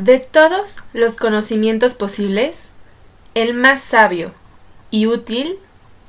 De 0.00 0.18
todos 0.18 0.78
los 0.94 1.16
conocimientos 1.16 1.92
posibles, 1.92 2.70
el 3.34 3.52
más 3.52 3.82
sabio 3.82 4.32
y 4.90 5.06
útil 5.06 5.58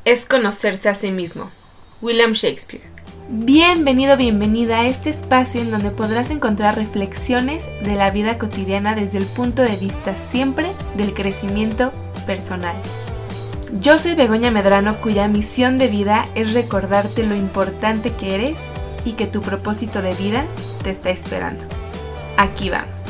es 0.05 0.25
conocerse 0.25 0.87
a 0.87 0.95
sí 0.95 1.11
mismo. 1.11 1.51
William 2.01 2.31
Shakespeare. 2.31 2.85
Bienvenido, 3.27 4.15
bienvenida 4.15 4.79
a 4.79 4.87
este 4.87 5.09
espacio 5.09 5.59
en 5.59 5.71
donde 5.71 5.91
podrás 5.91 6.29
encontrar 6.29 6.77
reflexiones 6.77 7.65
de 7.83 7.95
la 7.95 8.11
vida 8.11 8.37
cotidiana 8.37 8.95
desde 8.95 9.17
el 9.17 9.25
punto 9.25 9.61
de 9.61 9.75
vista 9.75 10.17
siempre 10.17 10.71
del 10.95 11.13
crecimiento 11.13 11.91
personal. 12.25 12.77
Yo 13.81 13.97
soy 13.97 14.15
Begoña 14.15 14.51
Medrano 14.51 15.01
cuya 15.01 15.27
misión 15.27 15.77
de 15.77 15.89
vida 15.89 16.29
es 16.33 16.53
recordarte 16.53 17.23
lo 17.23 17.35
importante 17.35 18.13
que 18.13 18.35
eres 18.35 18.57
y 19.03 19.13
que 19.13 19.27
tu 19.27 19.41
propósito 19.41 20.01
de 20.01 20.13
vida 20.13 20.45
te 20.81 20.91
está 20.91 21.09
esperando. 21.09 21.65
Aquí 22.37 22.69
vamos. 22.69 23.00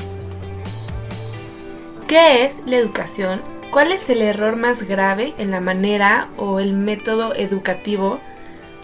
¿Qué 2.12 2.44
es 2.44 2.62
la 2.66 2.76
educación? 2.76 3.42
¿Cuál 3.72 3.94
es 3.94 4.10
el 4.10 4.22
error 4.22 4.58
más 4.58 4.84
grave 4.84 5.34
en 5.38 5.50
la 5.50 5.62
manera 5.62 6.28
o 6.36 6.60
el 6.60 6.74
método 6.74 7.34
educativo 7.34 8.20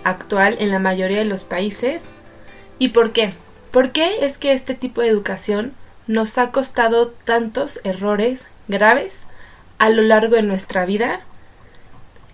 actual 0.06 0.56
en 0.62 0.72
la 0.72 0.80
mayoría 0.80 1.18
de 1.18 1.26
los 1.26 1.44
países? 1.44 2.14
¿Y 2.80 2.88
por 2.88 3.12
qué? 3.12 3.34
¿Por 3.72 3.92
qué 3.92 4.26
es 4.26 4.38
que 4.38 4.54
este 4.54 4.76
tipo 4.76 5.02
de 5.02 5.10
educación 5.10 5.74
nos 6.08 6.38
ha 6.38 6.52
costado 6.54 7.10
tantos 7.10 7.82
errores 7.84 8.48
graves 8.70 9.26
a 9.78 9.90
lo 9.90 10.04
largo 10.04 10.38
de 10.38 10.44
nuestra 10.44 10.86
vida? 10.86 11.20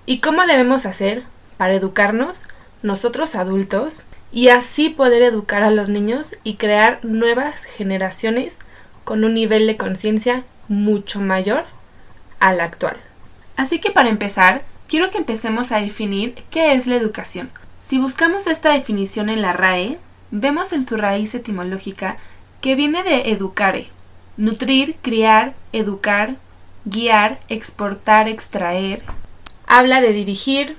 ¿Y 0.05 0.19
cómo 0.19 0.45
debemos 0.45 0.85
hacer 0.85 1.23
para 1.57 1.73
educarnos 1.73 2.43
nosotros 2.83 3.33
adultos 3.33 4.03
y 4.31 4.49
así 4.49 4.89
poder 4.89 5.23
educar 5.23 5.63
a 5.63 5.71
los 5.71 5.89
niños 5.89 6.35
y 6.43 6.57
crear 6.57 7.03
nuevas 7.03 7.63
generaciones 7.63 8.59
con 9.03 9.23
un 9.23 9.33
nivel 9.33 9.65
de 9.65 9.75
conciencia 9.75 10.43
mucho 10.67 11.21
mayor 11.21 11.65
al 12.39 12.61
actual. 12.61 12.97
Así 13.55 13.79
que 13.79 13.91
para 13.91 14.09
empezar, 14.09 14.63
quiero 14.87 15.11
que 15.11 15.17
empecemos 15.17 15.71
a 15.71 15.79
definir 15.79 16.35
qué 16.49 16.73
es 16.73 16.87
la 16.87 16.95
educación. 16.95 17.49
Si 17.79 17.99
buscamos 17.99 18.47
esta 18.47 18.71
definición 18.73 19.29
en 19.29 19.41
la 19.41 19.53
RAE, 19.53 19.99
vemos 20.31 20.73
en 20.73 20.83
su 20.83 20.97
raíz 20.97 21.35
etimológica 21.35 22.17
que 22.61 22.75
viene 22.75 23.03
de 23.03 23.31
educare, 23.31 23.89
nutrir, 24.37 24.95
criar, 25.01 25.53
educar, 25.73 26.35
guiar, 26.85 27.39
exportar, 27.49 28.27
extraer. 28.27 29.01
Habla 29.67 30.01
de 30.01 30.13
dirigir, 30.13 30.77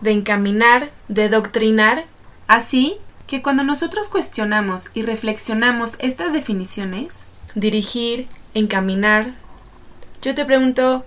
de 0.00 0.12
encaminar, 0.12 0.90
de 1.08 1.28
doctrinar. 1.28 2.04
Así 2.46 2.96
que 3.26 3.42
cuando 3.42 3.62
nosotros 3.62 4.08
cuestionamos 4.08 4.88
y 4.94 5.02
reflexionamos 5.02 5.96
estas 5.98 6.32
definiciones, 6.32 7.26
dirigir, 7.54 8.26
encaminar. 8.54 9.32
Yo 10.22 10.34
te 10.34 10.44
pregunto, 10.44 11.04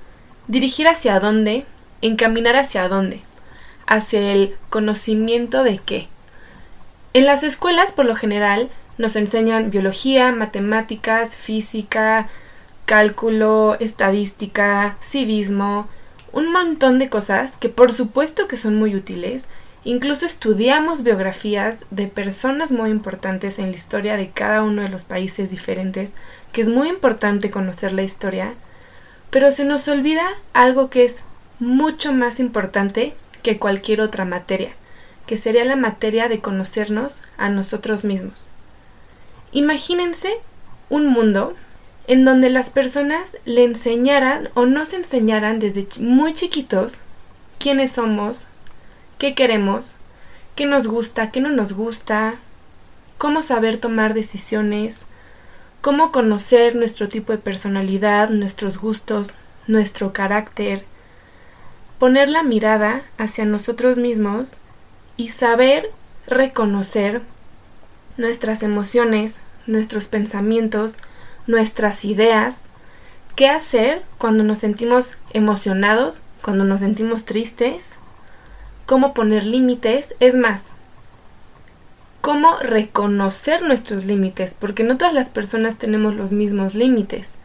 ¿dirigir 0.47 0.87
hacia 0.87 1.19
dónde? 1.19 1.65
¿Encaminar 2.01 2.55
hacia 2.55 2.87
dónde? 2.87 3.21
¿Hacia 3.87 4.33
el 4.33 4.55
conocimiento 4.69 5.63
de 5.63 5.79
qué? 5.79 6.07
En 7.13 7.25
las 7.25 7.43
escuelas, 7.43 7.91
por 7.91 8.05
lo 8.05 8.15
general, 8.15 8.69
nos 8.97 9.15
enseñan 9.15 9.71
biología, 9.71 10.31
matemáticas, 10.31 11.35
física, 11.35 12.29
cálculo, 12.85 13.77
estadística, 13.79 14.97
civismo, 15.01 15.87
un 16.31 16.51
montón 16.51 16.99
de 16.99 17.09
cosas 17.09 17.57
que 17.57 17.69
por 17.69 17.93
supuesto 17.93 18.47
que 18.47 18.57
son 18.57 18.75
muy 18.75 18.95
útiles, 18.95 19.47
Incluso 19.83 20.27
estudiamos 20.27 21.01
biografías 21.01 21.85
de 21.89 22.07
personas 22.07 22.71
muy 22.71 22.91
importantes 22.91 23.57
en 23.57 23.71
la 23.71 23.75
historia 23.75 24.15
de 24.15 24.29
cada 24.29 24.61
uno 24.61 24.83
de 24.83 24.89
los 24.89 25.05
países 25.05 25.49
diferentes, 25.49 26.13
que 26.51 26.61
es 26.61 26.69
muy 26.69 26.87
importante 26.87 27.49
conocer 27.49 27.91
la 27.91 28.03
historia, 28.03 28.53
pero 29.31 29.51
se 29.51 29.65
nos 29.65 29.87
olvida 29.87 30.27
algo 30.53 30.89
que 30.89 31.05
es 31.05 31.21
mucho 31.59 32.13
más 32.13 32.39
importante 32.39 33.15
que 33.41 33.57
cualquier 33.57 34.01
otra 34.01 34.23
materia, 34.23 34.71
que 35.25 35.37
sería 35.37 35.65
la 35.65 35.75
materia 35.75 36.27
de 36.27 36.41
conocernos 36.41 37.21
a 37.37 37.49
nosotros 37.49 38.03
mismos. 38.03 38.51
Imagínense 39.51 40.33
un 40.89 41.07
mundo 41.07 41.55
en 42.07 42.25
donde 42.25 42.49
las 42.49 42.69
personas 42.69 43.37
le 43.45 43.63
enseñaran 43.63 44.49
o 44.53 44.65
nos 44.65 44.93
enseñaran 44.93 45.59
desde 45.59 45.87
muy 46.01 46.33
chiquitos 46.33 46.99
quiénes 47.57 47.93
somos, 47.93 48.47
qué 49.21 49.35
queremos, 49.35 49.97
qué 50.55 50.65
nos 50.65 50.87
gusta, 50.87 51.29
qué 51.29 51.41
no 51.41 51.49
nos 51.49 51.73
gusta, 51.73 52.37
cómo 53.19 53.43
saber 53.43 53.77
tomar 53.77 54.15
decisiones, 54.15 55.05
cómo 55.81 56.11
conocer 56.11 56.75
nuestro 56.75 57.07
tipo 57.07 57.31
de 57.31 57.37
personalidad, 57.37 58.31
nuestros 58.31 58.79
gustos, 58.79 59.29
nuestro 59.67 60.11
carácter, 60.11 60.85
poner 61.99 62.29
la 62.29 62.41
mirada 62.41 63.03
hacia 63.19 63.45
nosotros 63.45 63.99
mismos 63.99 64.55
y 65.17 65.29
saber 65.29 65.91
reconocer 66.25 67.21
nuestras 68.17 68.63
emociones, 68.63 69.39
nuestros 69.67 70.07
pensamientos, 70.07 70.95
nuestras 71.45 72.05
ideas, 72.05 72.63
qué 73.35 73.49
hacer 73.49 74.01
cuando 74.17 74.43
nos 74.43 74.57
sentimos 74.57 75.17
emocionados, 75.31 76.21
cuando 76.41 76.63
nos 76.63 76.79
sentimos 76.79 77.25
tristes, 77.25 77.99
cómo 78.91 79.13
poner 79.13 79.45
límites, 79.45 80.15
es 80.19 80.35
más, 80.35 80.71
cómo 82.19 82.57
reconocer 82.57 83.61
nuestros 83.61 84.03
límites, 84.03 84.53
porque 84.53 84.83
no 84.83 84.97
todas 84.97 85.13
las 85.13 85.29
personas 85.29 85.77
tenemos 85.77 86.13
los 86.13 86.33
mismos 86.33 86.75
límites. 86.75 87.35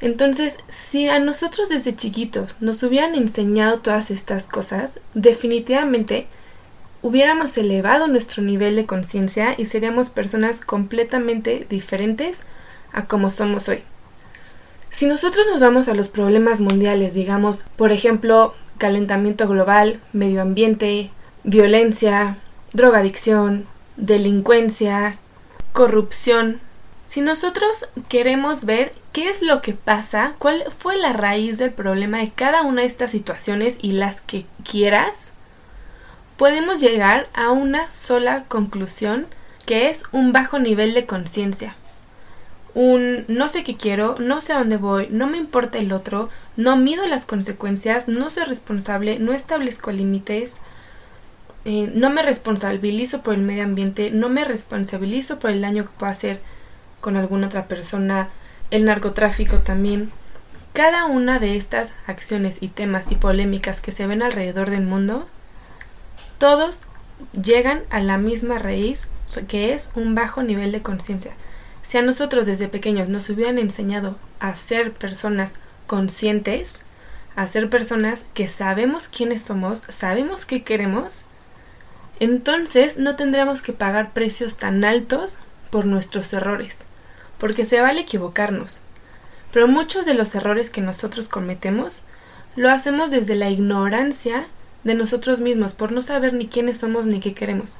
Entonces, 0.00 0.58
si 0.66 1.06
a 1.06 1.20
nosotros 1.20 1.68
desde 1.68 1.94
chiquitos 1.94 2.60
nos 2.60 2.82
hubieran 2.82 3.14
enseñado 3.14 3.78
todas 3.78 4.10
estas 4.10 4.48
cosas, 4.48 4.98
definitivamente 5.14 6.26
hubiéramos 7.02 7.56
elevado 7.56 8.08
nuestro 8.08 8.42
nivel 8.42 8.74
de 8.74 8.84
conciencia 8.84 9.54
y 9.56 9.66
seríamos 9.66 10.10
personas 10.10 10.60
completamente 10.60 11.68
diferentes 11.70 12.42
a 12.92 13.04
como 13.04 13.30
somos 13.30 13.68
hoy. 13.68 13.84
Si 14.92 15.06
nosotros 15.06 15.46
nos 15.50 15.58
vamos 15.58 15.88
a 15.88 15.94
los 15.94 16.10
problemas 16.10 16.60
mundiales, 16.60 17.14
digamos, 17.14 17.64
por 17.76 17.92
ejemplo, 17.92 18.54
calentamiento 18.76 19.48
global, 19.48 20.00
medio 20.12 20.42
ambiente, 20.42 21.10
violencia, 21.44 22.36
drogadicción, 22.74 23.66
delincuencia, 23.96 25.16
corrupción. 25.72 26.60
Si 27.06 27.22
nosotros 27.22 27.88
queremos 28.10 28.66
ver 28.66 28.92
qué 29.12 29.30
es 29.30 29.40
lo 29.40 29.62
que 29.62 29.72
pasa, 29.72 30.34
cuál 30.38 30.64
fue 30.68 30.98
la 30.98 31.14
raíz 31.14 31.56
del 31.56 31.70
problema 31.70 32.18
de 32.18 32.30
cada 32.30 32.60
una 32.60 32.82
de 32.82 32.88
estas 32.88 33.12
situaciones 33.12 33.78
y 33.80 33.92
las 33.92 34.20
que 34.20 34.44
quieras, 34.62 35.32
podemos 36.36 36.82
llegar 36.82 37.28
a 37.32 37.50
una 37.50 37.90
sola 37.90 38.44
conclusión 38.44 39.26
que 39.64 39.88
es 39.88 40.02
un 40.12 40.32
bajo 40.32 40.58
nivel 40.58 40.92
de 40.92 41.06
conciencia 41.06 41.76
un 42.74 43.24
no 43.28 43.48
sé 43.48 43.64
qué 43.64 43.76
quiero, 43.76 44.16
no 44.18 44.40
sé 44.40 44.52
a 44.52 44.58
dónde 44.58 44.76
voy, 44.76 45.08
no 45.10 45.26
me 45.26 45.38
importa 45.38 45.78
el 45.78 45.92
otro, 45.92 46.30
no 46.56 46.76
mido 46.76 47.06
las 47.06 47.24
consecuencias, 47.24 48.08
no 48.08 48.30
soy 48.30 48.44
responsable, 48.44 49.18
no 49.18 49.32
establezco 49.32 49.92
límites, 49.92 50.60
eh, 51.64 51.90
no 51.94 52.10
me 52.10 52.22
responsabilizo 52.22 53.22
por 53.22 53.34
el 53.34 53.42
medio 53.42 53.64
ambiente, 53.64 54.10
no 54.10 54.28
me 54.28 54.44
responsabilizo 54.44 55.38
por 55.38 55.50
el 55.50 55.60
daño 55.60 55.84
que 55.84 55.90
puedo 55.98 56.12
hacer 56.12 56.40
con 57.00 57.16
alguna 57.16 57.46
otra 57.48 57.66
persona, 57.66 58.30
el 58.70 58.84
narcotráfico 58.84 59.58
también. 59.58 60.10
Cada 60.72 61.04
una 61.04 61.38
de 61.38 61.56
estas 61.56 61.92
acciones 62.06 62.62
y 62.62 62.68
temas 62.68 63.06
y 63.10 63.16
polémicas 63.16 63.82
que 63.82 63.92
se 63.92 64.06
ven 64.06 64.22
alrededor 64.22 64.70
del 64.70 64.82
mundo, 64.82 65.28
todos 66.38 66.82
llegan 67.32 67.82
a 67.90 68.00
la 68.00 68.16
misma 68.16 68.58
raíz 68.58 69.08
que 69.48 69.74
es 69.74 69.92
un 69.94 70.14
bajo 70.14 70.42
nivel 70.42 70.72
de 70.72 70.82
conciencia. 70.82 71.32
Si 71.82 71.98
a 71.98 72.02
nosotros 72.02 72.46
desde 72.46 72.68
pequeños 72.68 73.08
nos 73.08 73.28
hubieran 73.28 73.58
enseñado 73.58 74.16
a 74.40 74.54
ser 74.54 74.92
personas 74.92 75.54
conscientes, 75.86 76.82
a 77.36 77.46
ser 77.46 77.68
personas 77.70 78.24
que 78.34 78.48
sabemos 78.48 79.08
quiénes 79.08 79.42
somos, 79.42 79.82
sabemos 79.88 80.44
qué 80.44 80.62
queremos, 80.62 81.24
entonces 82.20 82.98
no 82.98 83.16
tendríamos 83.16 83.62
que 83.62 83.72
pagar 83.72 84.12
precios 84.12 84.56
tan 84.56 84.84
altos 84.84 85.38
por 85.70 85.86
nuestros 85.86 86.32
errores, 86.32 86.84
porque 87.38 87.64
se 87.64 87.80
vale 87.80 88.02
equivocarnos. 88.02 88.80
Pero 89.52 89.68
muchos 89.68 90.06
de 90.06 90.14
los 90.14 90.34
errores 90.34 90.70
que 90.70 90.80
nosotros 90.80 91.28
cometemos 91.28 92.04
lo 92.54 92.70
hacemos 92.70 93.10
desde 93.10 93.34
la 93.34 93.50
ignorancia 93.50 94.46
de 94.84 94.94
nosotros 94.94 95.40
mismos, 95.40 95.72
por 95.72 95.92
no 95.92 96.02
saber 96.02 96.34
ni 96.34 96.46
quiénes 96.48 96.78
somos 96.78 97.06
ni 97.06 97.20
qué 97.20 97.34
queremos. 97.34 97.78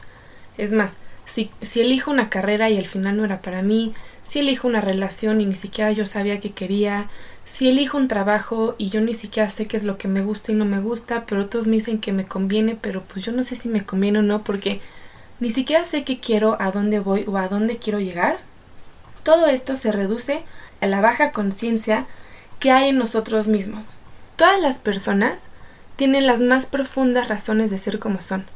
Es 0.59 0.73
más, 0.73 0.97
si, 1.27 1.51
si 1.61 1.81
elijo 1.81 2.11
una 2.11 2.29
carrera 2.29 2.71
y 2.71 2.79
al 2.79 2.87
final 2.87 3.17
no 3.17 3.25
era 3.25 3.41
para 3.41 3.63
mí, 3.63 3.95
si 4.25 4.41
elijo 4.41 4.69
una 4.69 4.81
relación 4.81 5.41
y 5.41 5.47
ni 5.47 5.55
siquiera 5.55 5.93
yo 5.93 6.07
sabía 6.07 6.41
que 6.41 6.53
quería, 6.53 7.09
si 7.45 7.69
elijo 7.69 7.97
un 7.97 8.09
trabajo 8.09 8.75
y 8.79 8.89
yo 8.89 9.01
ni 9.01 9.15
siquiera 9.15 9.49
sé 9.49 9.67
qué 9.67 9.77
es 9.77 9.85
lo 9.85 9.99
que 9.99 10.09
me 10.09 10.23
gusta 10.23 10.53
y 10.53 10.55
no 10.55 10.65
me 10.65 10.81
gusta, 10.81 11.25
pero 11.27 11.47
todos 11.47 11.67
me 11.67 11.77
dicen 11.77 12.01
que 12.01 12.13
me 12.13 12.25
conviene, 12.25 12.77
pero 12.81 13.03
pues 13.03 13.25
yo 13.25 13.33
no 13.33 13.45
sé 13.45 13.57
si 13.57 13.69
me 13.69 13.85
conviene 13.85 14.21
o 14.21 14.23
no 14.23 14.43
porque 14.43 14.81
ni 15.41 15.51
siquiera 15.51 15.85
sé 15.85 16.05
qué 16.05 16.19
quiero, 16.19 16.57
a 16.61 16.71
dónde 16.71 17.01
voy 17.01 17.25
o 17.27 17.37
a 17.37 17.49
dónde 17.49 17.77
quiero 17.79 17.99
llegar. 17.99 18.39
Todo 19.25 19.49
esto 19.49 19.77
se 19.77 19.91
reduce 19.91 20.43
a 20.81 20.87
la 20.87 21.01
baja 21.01 21.33
conciencia 21.33 22.07
que 22.61 22.71
hay 22.71 22.91
en 22.91 22.99
nosotros 22.99 23.49
mismos. 23.49 23.85
Todas 24.37 24.61
las 24.61 24.79
personas 24.79 25.47
tienen 25.97 26.27
las 26.27 26.41
más 26.41 26.67
profundas 26.67 27.29
razones 27.29 27.71
de 27.71 27.79
ser 27.79 27.99
como 27.99 28.23
son. 28.23 28.47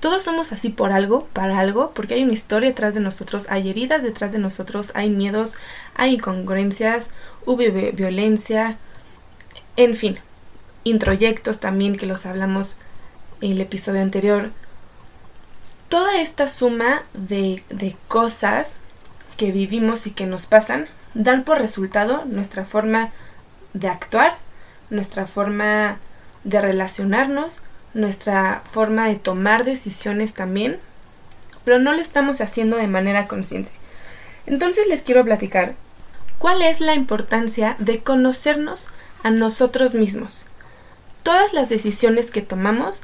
Todos 0.00 0.22
somos 0.22 0.52
así 0.52 0.68
por 0.68 0.92
algo, 0.92 1.26
para 1.32 1.58
algo, 1.58 1.90
porque 1.92 2.14
hay 2.14 2.22
una 2.22 2.32
historia 2.32 2.68
detrás 2.68 2.94
de 2.94 3.00
nosotros, 3.00 3.46
hay 3.50 3.68
heridas 3.68 4.02
detrás 4.02 4.32
de 4.32 4.38
nosotros, 4.38 4.92
hay 4.94 5.10
miedos, 5.10 5.54
hay 5.94 6.14
incongruencias, 6.14 7.10
hubo 7.44 7.56
violencia, 7.56 8.76
en 9.76 9.96
fin, 9.96 10.18
introyectos 10.84 11.58
también 11.58 11.96
que 11.96 12.06
los 12.06 12.26
hablamos 12.26 12.76
en 13.40 13.52
el 13.52 13.60
episodio 13.60 14.02
anterior. 14.02 14.50
Toda 15.88 16.20
esta 16.20 16.46
suma 16.46 17.02
de, 17.14 17.64
de 17.70 17.96
cosas 18.06 18.76
que 19.36 19.50
vivimos 19.50 20.06
y 20.06 20.12
que 20.12 20.26
nos 20.26 20.46
pasan 20.46 20.86
dan 21.14 21.42
por 21.42 21.58
resultado 21.58 22.24
nuestra 22.24 22.64
forma 22.64 23.10
de 23.72 23.88
actuar, 23.88 24.36
nuestra 24.90 25.26
forma 25.26 25.98
de 26.44 26.60
relacionarnos, 26.60 27.60
nuestra 27.98 28.62
forma 28.70 29.08
de 29.08 29.16
tomar 29.16 29.64
decisiones 29.64 30.34
también, 30.34 30.78
pero 31.64 31.78
no 31.78 31.92
lo 31.92 32.00
estamos 32.00 32.40
haciendo 32.40 32.76
de 32.76 32.86
manera 32.86 33.28
consciente. 33.28 33.70
Entonces 34.46 34.86
les 34.86 35.02
quiero 35.02 35.24
platicar 35.24 35.74
cuál 36.38 36.62
es 36.62 36.80
la 36.80 36.94
importancia 36.94 37.76
de 37.78 38.00
conocernos 38.00 38.88
a 39.22 39.30
nosotros 39.30 39.94
mismos. 39.94 40.46
Todas 41.22 41.52
las 41.52 41.68
decisiones 41.68 42.30
que 42.30 42.40
tomamos 42.40 43.02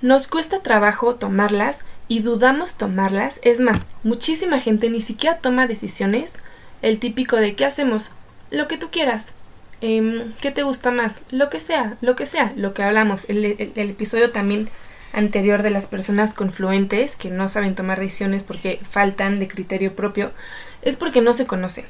nos 0.00 0.28
cuesta 0.28 0.62
trabajo 0.62 1.16
tomarlas 1.16 1.84
y 2.06 2.20
dudamos 2.20 2.74
tomarlas. 2.74 3.40
Es 3.42 3.60
más, 3.60 3.80
muchísima 4.02 4.60
gente 4.60 4.88
ni 4.88 5.00
siquiera 5.00 5.38
toma 5.38 5.66
decisiones. 5.66 6.38
El 6.80 6.98
típico 6.98 7.36
de 7.36 7.54
¿qué 7.54 7.66
hacemos? 7.66 8.12
Lo 8.50 8.68
que 8.68 8.78
tú 8.78 8.88
quieras. 8.90 9.32
Em, 9.80 10.32
¿Qué 10.40 10.50
te 10.50 10.62
gusta 10.62 10.90
más? 10.90 11.20
Lo 11.30 11.50
que 11.50 11.60
sea, 11.60 11.96
lo 12.00 12.16
que 12.16 12.26
sea, 12.26 12.52
lo 12.56 12.74
que 12.74 12.82
hablamos. 12.82 13.26
El, 13.28 13.44
el, 13.44 13.90
episodio 13.90 14.30
también 14.30 14.68
anterior 15.12 15.62
de 15.62 15.70
las 15.70 15.86
personas 15.86 16.34
confluentes 16.34 17.16
que 17.16 17.30
no 17.30 17.48
saben 17.48 17.74
tomar 17.74 18.00
decisiones 18.00 18.42
porque 18.42 18.80
faltan 18.90 19.38
de 19.38 19.48
criterio 19.48 19.94
propio, 19.94 20.32
es 20.82 20.96
porque 20.96 21.20
no 21.20 21.32
se 21.32 21.46
conocen. 21.46 21.84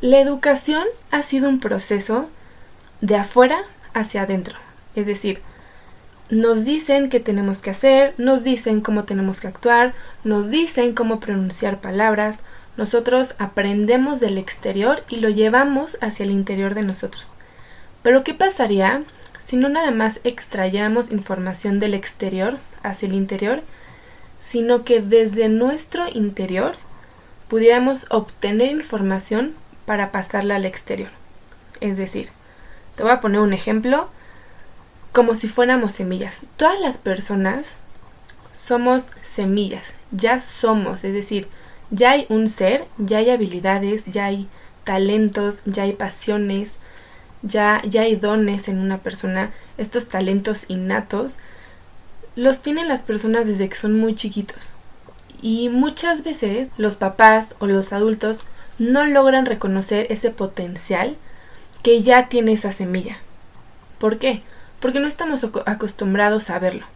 La 0.00 0.20
educación 0.20 0.84
ha 1.10 1.22
sido 1.22 1.48
un 1.48 1.60
proceso 1.60 2.30
de 3.00 3.16
afuera 3.16 3.60
hacia 3.94 4.22
adentro. 4.22 4.56
Es 4.94 5.06
decir, 5.06 5.40
nos 6.30 6.64
dicen 6.64 7.08
qué 7.08 7.20
tenemos 7.20 7.60
que 7.60 7.70
hacer, 7.70 8.14
nos 8.18 8.44
dicen 8.44 8.80
cómo 8.80 9.04
tenemos 9.04 9.40
que 9.40 9.48
actuar, 9.48 9.94
nos 10.24 10.50
dicen 10.50 10.94
cómo 10.94 11.20
pronunciar 11.20 11.80
palabras, 11.80 12.42
nosotros 12.76 13.34
aprendemos 13.38 14.20
del 14.20 14.38
exterior 14.38 15.02
y 15.08 15.16
lo 15.16 15.30
llevamos 15.30 15.96
hacia 16.00 16.24
el 16.24 16.30
interior 16.30 16.74
de 16.74 16.82
nosotros. 16.82 17.32
Pero 18.02 18.24
¿qué 18.24 18.34
pasaría 18.34 19.02
si 19.38 19.56
no 19.56 19.68
nada 19.68 19.90
más 19.90 20.20
extrayéramos 20.22 21.10
información 21.10 21.80
del 21.80 21.94
exterior 21.94 22.58
hacia 22.82 23.08
el 23.08 23.14
interior, 23.14 23.62
sino 24.38 24.84
que 24.84 25.00
desde 25.00 25.48
nuestro 25.48 26.08
interior 26.08 26.76
pudiéramos 27.48 28.06
obtener 28.10 28.70
información 28.70 29.54
para 29.86 30.12
pasarla 30.12 30.56
al 30.56 30.66
exterior? 30.66 31.10
Es 31.80 31.96
decir, 31.96 32.28
te 32.96 33.02
voy 33.02 33.12
a 33.12 33.20
poner 33.20 33.40
un 33.40 33.54
ejemplo 33.54 34.08
como 35.18 35.34
si 35.34 35.48
fuéramos 35.48 35.90
semillas. 35.90 36.42
Todas 36.56 36.80
las 36.80 36.96
personas 36.96 37.78
somos 38.54 39.06
semillas, 39.24 39.82
ya 40.12 40.38
somos, 40.38 41.02
es 41.02 41.12
decir, 41.12 41.48
ya 41.90 42.12
hay 42.12 42.26
un 42.28 42.46
ser, 42.46 42.84
ya 42.98 43.18
hay 43.18 43.30
habilidades, 43.30 44.04
ya 44.06 44.26
hay 44.26 44.46
talentos, 44.84 45.62
ya 45.64 45.82
hay 45.82 45.94
pasiones, 45.94 46.78
ya, 47.42 47.82
ya 47.84 48.02
hay 48.02 48.14
dones 48.14 48.68
en 48.68 48.78
una 48.78 48.98
persona, 48.98 49.50
estos 49.76 50.06
talentos 50.06 50.66
innatos, 50.68 51.38
los 52.36 52.62
tienen 52.62 52.86
las 52.86 53.02
personas 53.02 53.48
desde 53.48 53.68
que 53.68 53.74
son 53.74 53.98
muy 53.98 54.14
chiquitos. 54.14 54.70
Y 55.42 55.68
muchas 55.68 56.22
veces 56.22 56.68
los 56.76 56.94
papás 56.94 57.56
o 57.58 57.66
los 57.66 57.92
adultos 57.92 58.46
no 58.78 59.04
logran 59.04 59.46
reconocer 59.46 60.06
ese 60.10 60.30
potencial 60.30 61.16
que 61.82 62.02
ya 62.02 62.28
tiene 62.28 62.52
esa 62.52 62.70
semilla. 62.70 63.18
¿Por 63.98 64.18
qué? 64.18 64.44
Porque 64.80 65.00
no 65.00 65.08
estamos 65.08 65.46
acostumbrados 65.66 66.50
a 66.50 66.58
verlo. 66.58 66.86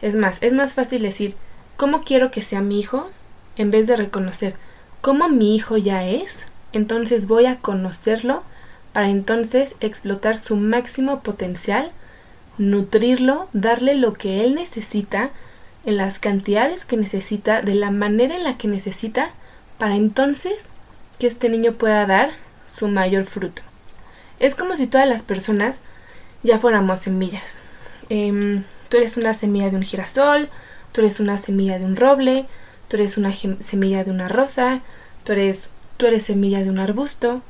Es 0.00 0.16
más, 0.16 0.38
es 0.40 0.52
más 0.52 0.74
fácil 0.74 1.02
decir, 1.02 1.34
¿cómo 1.76 2.02
quiero 2.02 2.30
que 2.30 2.42
sea 2.42 2.60
mi 2.60 2.80
hijo? 2.80 3.10
en 3.56 3.70
vez 3.70 3.86
de 3.86 3.96
reconocer 3.96 4.54
cómo 5.00 5.28
mi 5.28 5.54
hijo 5.54 5.76
ya 5.76 6.06
es, 6.06 6.46
entonces 6.72 7.26
voy 7.26 7.46
a 7.46 7.56
conocerlo 7.56 8.42
para 8.92 9.08
entonces 9.08 9.76
explotar 9.80 10.38
su 10.38 10.56
máximo 10.56 11.20
potencial, 11.20 11.90
nutrirlo, 12.58 13.48
darle 13.52 13.94
lo 13.94 14.14
que 14.14 14.44
él 14.44 14.54
necesita 14.54 15.30
en 15.84 15.96
las 15.96 16.18
cantidades 16.18 16.84
que 16.84 16.96
necesita, 16.96 17.62
de 17.62 17.74
la 17.74 17.90
manera 17.90 18.36
en 18.36 18.44
la 18.44 18.56
que 18.56 18.68
necesita, 18.68 19.30
para 19.78 19.96
entonces 19.96 20.66
que 21.18 21.26
este 21.26 21.48
niño 21.48 21.72
pueda 21.72 22.06
dar 22.06 22.30
su 22.66 22.88
mayor 22.88 23.24
fruto. 23.24 23.62
Es 24.38 24.54
como 24.54 24.76
si 24.76 24.86
todas 24.86 25.08
las 25.08 25.22
personas 25.22 25.80
ya 26.42 26.58
fuéramos 26.58 27.00
semillas. 27.00 27.60
Em, 28.08 28.64
tú 28.88 28.96
eres 28.96 29.16
una 29.16 29.34
semilla 29.34 29.70
de 29.70 29.76
un 29.76 29.82
girasol, 29.82 30.48
tú 30.92 31.00
eres 31.00 31.20
una 31.20 31.38
semilla 31.38 31.78
de 31.78 31.84
un 31.84 31.96
roble, 31.96 32.46
tú 32.88 32.96
eres 32.96 33.16
una 33.16 33.32
semilla 33.32 34.04
de 34.04 34.10
una 34.10 34.28
rosa, 34.28 34.80
tú 35.24 35.32
eres, 35.32 35.70
tú 35.96 36.06
eres 36.06 36.24
semilla 36.24 36.62
de 36.62 36.70
un 36.70 36.78
arbusto, 36.78 37.42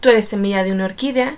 tú 0.00 0.08
eres 0.08 0.26
semilla 0.26 0.64
de 0.64 0.72
una 0.72 0.86
orquídea. 0.86 1.36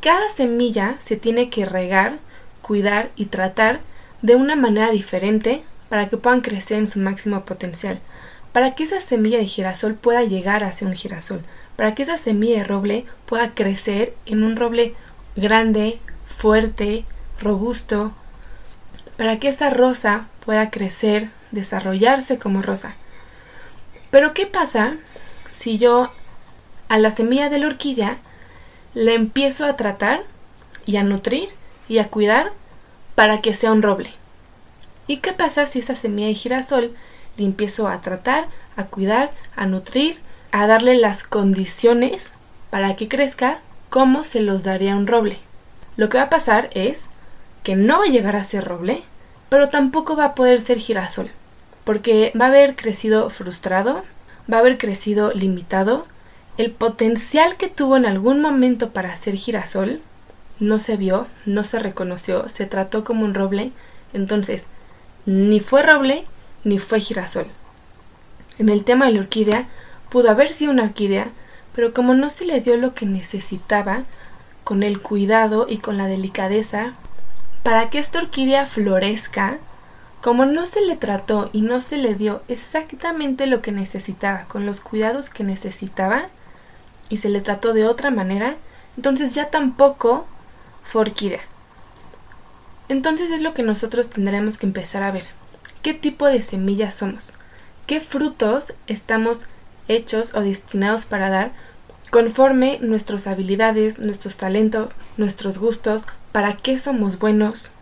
Cada 0.00 0.28
semilla 0.30 0.96
se 0.98 1.16
tiene 1.16 1.50
que 1.50 1.64
regar, 1.64 2.18
cuidar 2.62 3.10
y 3.16 3.26
tratar 3.26 3.80
de 4.22 4.34
una 4.34 4.56
manera 4.56 4.90
diferente 4.90 5.62
para 5.88 6.08
que 6.08 6.16
puedan 6.16 6.40
crecer 6.40 6.78
en 6.78 6.86
su 6.86 6.98
máximo 6.98 7.44
potencial, 7.44 8.00
para 8.52 8.74
que 8.74 8.84
esa 8.84 9.00
semilla 9.00 9.38
de 9.38 9.46
girasol 9.46 9.94
pueda 9.94 10.24
llegar 10.24 10.64
a 10.64 10.72
ser 10.72 10.88
un 10.88 10.94
girasol, 10.94 11.42
para 11.76 11.94
que 11.94 12.02
esa 12.02 12.18
semilla 12.18 12.58
de 12.58 12.64
roble 12.64 13.04
pueda 13.26 13.54
crecer 13.54 14.14
en 14.26 14.42
un 14.42 14.56
roble 14.56 14.94
grande, 15.36 16.00
fuerte, 16.26 17.04
robusto, 17.38 18.12
para 19.16 19.38
que 19.38 19.48
esa 19.48 19.70
rosa 19.70 20.26
pueda 20.44 20.70
crecer, 20.70 21.30
desarrollarse 21.50 22.38
como 22.38 22.62
rosa. 22.62 22.94
Pero 24.10 24.34
¿qué 24.34 24.46
pasa 24.46 24.96
si 25.50 25.78
yo 25.78 26.10
a 26.88 26.98
la 26.98 27.10
semilla 27.10 27.48
de 27.48 27.58
la 27.58 27.66
orquídea 27.66 28.16
la 28.94 29.12
empiezo 29.12 29.66
a 29.66 29.76
tratar 29.76 30.22
y 30.86 30.96
a 30.96 31.02
nutrir 31.02 31.48
y 31.88 31.98
a 31.98 32.08
cuidar 32.08 32.52
para 33.14 33.40
que 33.40 33.54
sea 33.54 33.72
un 33.72 33.82
roble? 33.82 34.12
¿Y 35.06 35.18
qué 35.18 35.32
pasa 35.32 35.66
si 35.66 35.80
esa 35.80 35.96
semilla 35.96 36.28
de 36.28 36.34
girasol 36.34 36.94
la 37.36 37.44
empiezo 37.44 37.88
a 37.88 38.00
tratar, 38.00 38.46
a 38.76 38.84
cuidar, 38.84 39.30
a 39.54 39.66
nutrir, 39.66 40.18
a 40.50 40.66
darle 40.66 40.96
las 40.96 41.22
condiciones 41.22 42.32
para 42.70 42.96
que 42.96 43.08
crezca 43.08 43.60
como 43.90 44.24
se 44.24 44.40
los 44.40 44.64
daría 44.64 44.96
un 44.96 45.06
roble? 45.06 45.38
Lo 45.96 46.08
que 46.08 46.18
va 46.18 46.24
a 46.24 46.30
pasar 46.30 46.68
es 46.72 47.08
que 47.62 47.76
no 47.76 47.98
va 47.98 48.04
a 48.04 48.10
llegar 48.10 48.36
a 48.36 48.44
ser 48.44 48.64
roble, 48.64 49.02
pero 49.48 49.68
tampoco 49.68 50.16
va 50.16 50.26
a 50.26 50.34
poder 50.34 50.60
ser 50.60 50.78
girasol 50.78 51.30
porque 51.86 52.32
va 52.38 52.46
a 52.46 52.48
haber 52.48 52.74
crecido 52.74 53.30
frustrado, 53.30 54.02
va 54.52 54.56
a 54.56 54.60
haber 54.60 54.76
crecido 54.76 55.30
limitado, 55.32 56.04
el 56.58 56.72
potencial 56.72 57.56
que 57.56 57.68
tuvo 57.68 57.96
en 57.96 58.06
algún 58.06 58.40
momento 58.40 58.90
para 58.90 59.16
ser 59.16 59.36
girasol 59.36 60.00
no 60.58 60.80
se 60.80 60.96
vio, 60.96 61.28
no 61.44 61.62
se 61.62 61.78
reconoció, 61.78 62.48
se 62.48 62.66
trató 62.66 63.04
como 63.04 63.24
un 63.24 63.34
roble, 63.34 63.70
entonces 64.12 64.66
ni 65.26 65.60
fue 65.60 65.82
roble 65.82 66.24
ni 66.64 66.80
fue 66.80 66.98
girasol. 66.98 67.46
En 68.58 68.68
el 68.68 68.82
tema 68.82 69.06
de 69.06 69.12
la 69.12 69.20
orquídea, 69.20 69.68
pudo 70.10 70.28
haber 70.28 70.48
sido 70.48 70.72
una 70.72 70.82
orquídea, 70.82 71.28
pero 71.76 71.92
como 71.92 72.14
no 72.14 72.30
se 72.30 72.46
le 72.46 72.62
dio 72.62 72.76
lo 72.78 72.94
que 72.94 73.04
necesitaba, 73.04 74.04
con 74.64 74.82
el 74.82 75.00
cuidado 75.00 75.66
y 75.68 75.76
con 75.78 75.98
la 75.98 76.06
delicadeza, 76.06 76.94
para 77.62 77.90
que 77.90 77.98
esta 77.98 78.18
orquídea 78.18 78.66
florezca, 78.66 79.58
como 80.22 80.46
no 80.46 80.66
se 80.66 80.80
le 80.80 80.96
trató 80.96 81.50
y 81.52 81.60
no 81.60 81.82
se 81.82 81.98
le 81.98 82.14
dio 82.14 82.42
exactamente 82.48 83.46
lo 83.46 83.60
que 83.60 83.72
necesitaba, 83.72 84.46
con 84.48 84.64
los 84.64 84.80
cuidados 84.80 85.28
que 85.28 85.44
necesitaba, 85.44 86.28
y 87.10 87.18
se 87.18 87.28
le 87.28 87.42
trató 87.42 87.74
de 87.74 87.86
otra 87.86 88.10
manera, 88.10 88.56
entonces 88.96 89.34
ya 89.34 89.50
tampoco 89.50 90.26
fue 90.82 91.02
orquídea. 91.02 91.42
Entonces 92.88 93.30
es 93.30 93.42
lo 93.42 93.52
que 93.52 93.62
nosotros 93.62 94.08
tendremos 94.08 94.56
que 94.56 94.66
empezar 94.66 95.02
a 95.02 95.10
ver. 95.10 95.26
¿Qué 95.82 95.92
tipo 95.92 96.26
de 96.26 96.40
semillas 96.40 96.94
somos? 96.94 97.32
¿Qué 97.86 98.00
frutos 98.00 98.72
estamos 98.86 99.44
hechos 99.88 100.34
o 100.34 100.40
destinados 100.40 101.06
para 101.06 101.30
dar 101.30 101.52
conforme 102.10 102.78
nuestras 102.80 103.26
habilidades, 103.26 103.98
nuestros 103.98 104.36
talentos, 104.36 104.92
nuestros 105.16 105.58
gustos, 105.58 106.06
para 106.32 106.54
qué 106.54 106.78
somos 106.78 107.18
buenos, 107.18 107.72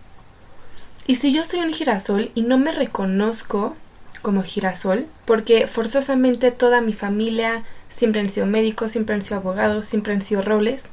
y 1.06 1.16
si 1.16 1.34
yo 1.34 1.44
soy 1.44 1.60
un 1.60 1.72
girasol 1.72 2.30
y 2.34 2.42
no 2.42 2.56
me 2.56 2.72
reconozco 2.72 3.76
como 4.22 4.42
girasol, 4.42 5.06
porque 5.26 5.66
forzosamente 5.66 6.50
toda 6.50 6.80
mi 6.80 6.94
familia 6.94 7.62
siempre 7.90 8.22
han 8.22 8.30
sido 8.30 8.46
médicos, 8.46 8.92
siempre 8.92 9.14
han 9.14 9.20
sido 9.20 9.36
abogados, 9.36 9.84
siempre 9.84 10.14
han 10.14 10.22
sido 10.22 10.40
robles. 10.40 10.84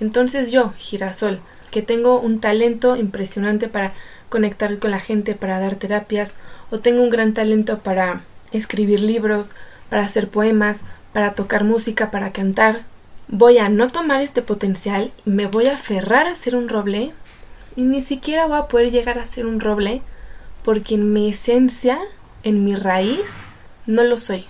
Entonces 0.00 0.52
yo, 0.52 0.74
girasol, 0.76 1.40
que 1.70 1.80
tengo 1.80 2.20
un 2.20 2.40
talento 2.40 2.96
impresionante 2.96 3.68
para 3.68 3.94
conectar 4.28 4.78
con 4.78 4.90
la 4.90 5.00
gente, 5.00 5.34
para 5.34 5.60
dar 5.60 5.76
terapias, 5.76 6.34
o 6.70 6.78
tengo 6.78 7.02
un 7.02 7.08
gran 7.08 7.32
talento 7.32 7.78
para 7.78 8.20
escribir 8.52 9.00
libros, 9.00 9.52
para 9.88 10.02
hacer 10.02 10.28
poemas, 10.28 10.84
para 11.12 11.34
tocar 11.34 11.64
música, 11.64 12.10
para 12.10 12.32
cantar, 12.32 12.82
voy 13.28 13.58
a 13.58 13.68
no 13.68 13.88
tomar 13.88 14.20
este 14.22 14.42
potencial, 14.42 15.12
me 15.24 15.46
voy 15.46 15.66
a 15.66 15.74
aferrar 15.74 16.26
a 16.26 16.34
ser 16.34 16.56
un 16.56 16.68
roble 16.68 17.12
y 17.76 17.82
ni 17.82 18.00
siquiera 18.02 18.46
voy 18.46 18.58
a 18.58 18.66
poder 18.66 18.90
llegar 18.90 19.18
a 19.18 19.26
ser 19.26 19.46
un 19.46 19.60
roble 19.60 20.02
porque 20.64 20.96
en 20.96 21.12
mi 21.12 21.30
esencia, 21.30 21.98
en 22.42 22.64
mi 22.64 22.74
raíz, 22.74 23.44
no 23.86 24.02
lo 24.02 24.18
soy. 24.18 24.44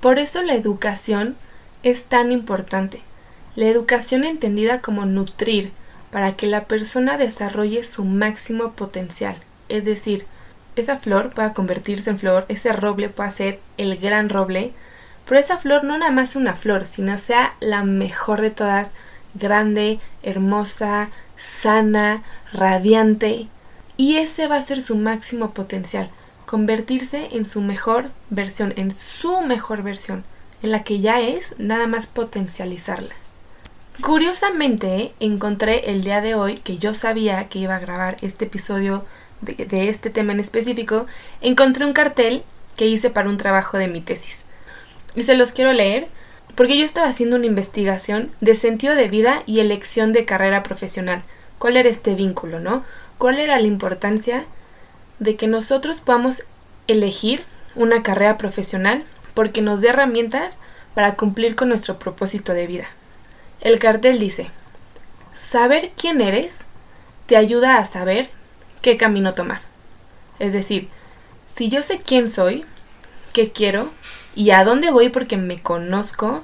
Por 0.00 0.18
eso 0.18 0.42
la 0.42 0.54
educación 0.54 1.36
es 1.82 2.04
tan 2.04 2.32
importante. 2.32 3.02
La 3.54 3.66
educación 3.66 4.24
entendida 4.24 4.80
como 4.80 5.06
nutrir 5.06 5.72
para 6.10 6.32
que 6.32 6.46
la 6.46 6.64
persona 6.64 7.16
desarrolle 7.16 7.84
su 7.84 8.04
máximo 8.04 8.72
potencial. 8.72 9.36
Es 9.68 9.84
decir, 9.84 10.26
esa 10.76 10.96
flor 10.96 11.30
pueda 11.30 11.52
convertirse 11.52 12.10
en 12.10 12.18
flor, 12.18 12.46
ese 12.48 12.72
roble 12.72 13.08
pueda 13.08 13.30
ser 13.30 13.60
el 13.76 13.96
gran 13.98 14.28
roble, 14.28 14.72
pero 15.26 15.40
esa 15.40 15.58
flor 15.58 15.84
no 15.84 15.98
nada 15.98 16.10
más 16.10 16.36
una 16.36 16.54
flor, 16.54 16.86
sino 16.86 17.16
sea 17.18 17.54
la 17.60 17.84
mejor 17.84 18.40
de 18.40 18.50
todas, 18.50 18.92
grande, 19.34 20.00
hermosa, 20.22 21.10
sana, 21.36 22.22
radiante. 22.52 23.48
Y 23.96 24.16
ese 24.16 24.48
va 24.48 24.56
a 24.56 24.62
ser 24.62 24.82
su 24.82 24.96
máximo 24.96 25.50
potencial, 25.52 26.10
convertirse 26.46 27.28
en 27.32 27.44
su 27.44 27.60
mejor 27.60 28.10
versión, 28.30 28.72
en 28.76 28.90
su 28.90 29.42
mejor 29.42 29.82
versión, 29.82 30.24
en 30.62 30.72
la 30.72 30.82
que 30.82 31.00
ya 31.00 31.20
es, 31.20 31.54
nada 31.58 31.86
más 31.86 32.06
potencializarla. 32.06 33.14
Curiosamente, 34.00 35.12
encontré 35.20 35.90
el 35.90 36.02
día 36.02 36.20
de 36.20 36.34
hoy 36.34 36.56
que 36.56 36.78
yo 36.78 36.94
sabía 36.94 37.48
que 37.48 37.58
iba 37.58 37.76
a 37.76 37.80
grabar 37.80 38.16
este 38.22 38.46
episodio 38.46 39.04
de, 39.42 39.88
este 39.88 40.10
tema 40.10 40.32
en 40.32 40.40
específico, 40.40 41.06
encontré 41.40 41.84
un 41.84 41.92
cartel 41.92 42.42
que 42.76 42.86
hice 42.86 43.10
para 43.10 43.28
un 43.28 43.36
trabajo 43.36 43.76
de 43.76 43.88
mi 43.88 44.00
tesis. 44.00 44.46
Y 45.14 45.24
se 45.24 45.34
los 45.34 45.52
quiero 45.52 45.72
leer 45.72 46.06
porque 46.54 46.78
yo 46.78 46.84
estaba 46.84 47.08
haciendo 47.08 47.36
una 47.36 47.46
investigación 47.46 48.30
de 48.40 48.54
sentido 48.54 48.94
de 48.94 49.08
vida 49.08 49.42
y 49.46 49.60
elección 49.60 50.12
de 50.12 50.24
carrera 50.24 50.62
profesional. 50.62 51.22
¿Cuál 51.58 51.76
era 51.76 51.88
este 51.88 52.14
vínculo, 52.14 52.60
no? 52.60 52.84
¿Cuál 53.18 53.38
era 53.38 53.58
la 53.58 53.66
importancia 53.66 54.44
de 55.18 55.36
que 55.36 55.46
nosotros 55.46 56.00
podamos 56.00 56.44
elegir 56.88 57.44
una 57.74 58.02
carrera 58.02 58.36
profesional 58.38 59.04
porque 59.34 59.62
nos 59.62 59.80
dé 59.80 59.88
herramientas 59.88 60.60
para 60.94 61.14
cumplir 61.14 61.56
con 61.56 61.68
nuestro 61.68 61.98
propósito 61.98 62.52
de 62.52 62.66
vida? 62.66 62.86
El 63.60 63.78
cartel 63.78 64.18
dice, 64.18 64.50
saber 65.34 65.92
quién 65.96 66.20
eres 66.20 66.56
te 67.26 67.36
ayuda 67.36 67.78
a 67.78 67.86
saber 67.86 68.28
qué 68.82 68.96
camino 68.96 69.32
tomar. 69.32 69.62
Es 70.38 70.52
decir, 70.52 70.88
si 71.46 71.68
yo 71.68 71.82
sé 71.82 72.00
quién 72.04 72.28
soy, 72.28 72.64
qué 73.32 73.50
quiero 73.50 73.90
y 74.34 74.50
a 74.50 74.64
dónde 74.64 74.90
voy 74.90 75.08
porque 75.08 75.36
me 75.36 75.62
conozco, 75.62 76.42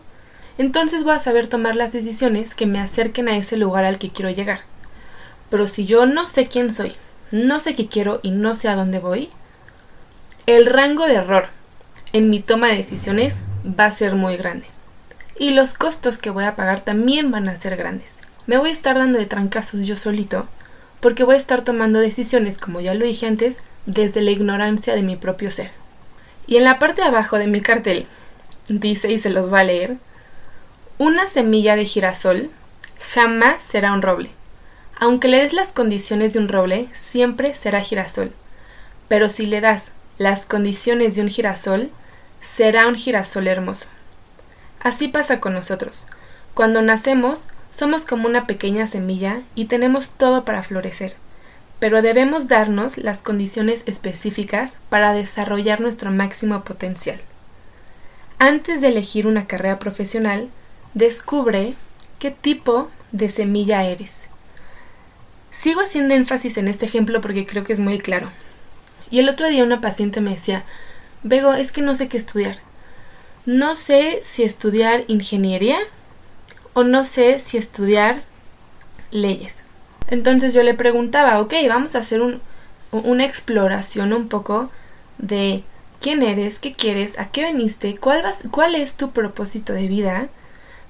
entonces 0.57 1.05
voy 1.05 1.15
a 1.15 1.21
saber 1.21 1.49
tomar 1.49 1.77
las 1.77 1.93
decisiones 1.93 2.55
que 2.55 2.67
me 2.67 2.81
acerquen 2.81 3.29
a 3.29 3.37
ese 3.37 3.57
lugar 3.57 3.85
al 3.85 3.99
que 3.99 4.11
quiero 4.11 4.31
llegar. 4.31 4.61
Pero 5.51 5.67
si 5.67 5.85
yo 5.85 6.07
no 6.07 6.27
sé 6.27 6.47
quién 6.47 6.73
soy, 6.73 6.95
no 7.31 7.61
sé 7.61 7.75
qué 7.75 7.89
quiero 7.89 8.21
y 8.23 8.31
no 8.31 8.55
sé 8.55 8.69
a 8.69 8.77
dónde 8.77 8.99
voy, 8.99 9.31
el 10.47 10.67
rango 10.67 11.07
de 11.07 11.15
error 11.15 11.49
en 12.13 12.31
mi 12.31 12.41
toma 12.41 12.69
de 12.69 12.77
decisiones 12.77 13.37
va 13.79 13.87
a 13.87 13.91
ser 13.91 14.15
muy 14.15 14.37
grande. 14.37 14.67
Y 15.39 15.51
los 15.51 15.75
costos 15.75 16.19
que 16.19 16.31
voy 16.31 16.45
a 16.45 16.57
pagar 16.57 16.81
también 16.81 17.31
van 17.31 17.49
a 17.49 17.57
ser 17.57 17.77
grandes. 17.77 18.21
Me 18.47 18.59
voy 18.59 18.71
a 18.71 18.73
estar 18.73 18.97
dando 18.97 19.19
de 19.19 19.27
trancazos 19.27 19.87
yo 19.87 19.97
solito 19.97 20.49
porque 21.01 21.25
voy 21.25 21.37
a 21.37 21.39
estar 21.39 21.63
tomando 21.63 21.99
decisiones, 21.99 22.59
como 22.59 22.81
ya 22.81 22.95
lo 22.95 23.05
dije 23.05 23.27
antes, 23.27 23.61
desde 23.87 24.21
la 24.21 24.31
ignorancia 24.31 24.95
de 24.95 25.03
mi 25.03 25.17
propio 25.17 25.51
ser. 25.51 25.71
Y 26.47 26.57
en 26.57 26.65
la 26.65 26.79
parte 26.79 27.03
de 27.03 27.09
abajo 27.09 27.39
de 27.39 27.47
mi 27.47 27.61
cartel 27.61 28.07
dice, 28.69 29.13
y 29.13 29.19
se 29.19 29.31
los 29.31 29.53
va 29.53 29.61
a 29.61 29.65
leer, 29.65 29.97
una 30.99 31.29
semilla 31.29 31.77
de 31.77 31.85
girasol 31.85 32.51
jamás 33.13 33.63
será 33.63 33.93
un 33.93 34.03
roble. 34.03 34.31
Aunque 35.01 35.29
le 35.29 35.43
des 35.43 35.53
las 35.53 35.69
condiciones 35.69 36.33
de 36.33 36.41
un 36.41 36.49
roble, 36.49 36.89
siempre 36.95 37.55
será 37.55 37.83
girasol. 37.83 38.33
Pero 39.07 39.29
si 39.29 39.47
le 39.47 39.61
das 39.61 39.93
las 40.19 40.45
condiciones 40.45 41.15
de 41.15 41.23
un 41.23 41.29
girasol, 41.29 41.91
será 42.43 42.89
un 42.89 42.97
girasol 42.97 43.47
hermoso. 43.47 43.87
Así 44.81 45.09
pasa 45.09 45.39
con 45.41 45.53
nosotros. 45.53 46.07
Cuando 46.55 46.83
nacemos, 46.83 47.45
somos 47.79 48.05
como 48.05 48.27
una 48.27 48.47
pequeña 48.47 48.87
semilla 48.87 49.43
y 49.55 49.67
tenemos 49.67 50.11
todo 50.11 50.45
para 50.45 50.63
florecer 50.63 51.15
pero 51.81 52.03
debemos 52.03 52.49
darnos 52.49 52.99
las 52.99 53.21
condiciones 53.21 53.85
específicas 53.87 54.77
para 54.89 55.13
desarrollar 55.13 55.81
nuestro 55.81 56.11
máximo 56.11 56.65
potencial. 56.65 57.21
Antes 58.39 58.81
de 58.81 58.89
elegir 58.89 59.27
una 59.27 59.47
carrera 59.47 59.79
profesional, 59.79 60.49
descubre 60.95 61.75
qué 62.19 62.31
tipo 62.31 62.91
de 63.13 63.29
semilla 63.29 63.85
eres. 63.85 64.29
Sigo 65.53 65.81
haciendo 65.81 66.15
énfasis 66.15 66.57
en 66.57 66.69
este 66.69 66.87
ejemplo 66.87 67.21
porque 67.21 67.47
creo 67.47 67.65
que 67.65 67.73
es 67.73 67.81
muy 67.81 67.99
claro. 67.99 68.31
Y 69.11 69.21
el 69.21 69.29
otro 69.29 69.49
día 69.49 69.65
una 69.65 69.81
paciente 69.81 70.21
me 70.21 70.35
decía, 70.35 70.65
Bego, 71.23 71.55
es 71.55 71.73
que 71.73 71.83
no 71.83 71.95
sé 71.95 72.09
qué 72.09 72.17
estudiar. 72.17 72.59
No 73.47 73.75
sé 73.77 74.21
si 74.25 74.43
estudiar 74.43 75.05
ingeniería 75.07 75.79
o 76.75 76.85
no 76.85 77.05
sé 77.05 77.41
si 77.41 77.57
estudiar 77.57 78.23
leyes. 79.11 79.63
Entonces 80.09 80.55
yo 80.55 80.63
le 80.63 80.75
preguntaba, 80.75 81.41
ok, 81.41 81.55
vamos 81.69 81.95
a 81.95 82.01
hacer 82.01 82.23
un, 82.23 82.41
una 82.93 83.25
exploración 83.25 84.13
un 84.13 84.29
poco 84.29 84.71
de 85.19 85.65
quién 86.01 86.23
eres, 86.23 86.59
qué 86.59 86.73
quieres, 86.73 87.19
a 87.19 87.27
qué 87.27 87.43
veniste, 87.43 87.97
cuál, 87.97 88.23
vas, 88.23 88.45
cuál 88.51 88.75
es 88.75 88.95
tu 88.95 89.11
propósito 89.11 89.73
de 89.73 89.89
vida. 89.89 90.29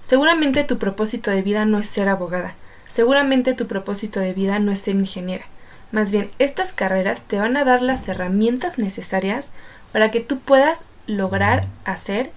Seguramente 0.07 0.65
tu 0.65 0.79
propósito 0.79 1.31
de 1.31 1.43
vida 1.43 1.65
no 1.65 1.79
es 1.79 1.87
ser 1.89 2.09
abogada, 2.09 2.55
seguramente 2.89 3.55
tu 3.55 3.67
propósito 3.67 4.21
de 4.21 4.33
vida 4.33 4.59
no 4.59 4.73
es 4.73 4.81
ser 4.81 4.95
ingeniera. 4.95 5.45
Más 5.91 6.11
bien, 6.11 6.31
estas 6.39 6.73
carreras 6.73 7.23
te 7.23 7.39
van 7.39 7.57
a 7.57 7.65
dar 7.65 7.83
las 7.83 8.09
herramientas 8.09 8.79
necesarias 8.79 9.51
para 9.93 10.11
que 10.11 10.21
tú 10.21 10.39
puedas 10.39 10.85
lograr 11.07 11.67
hacer 11.85 12.31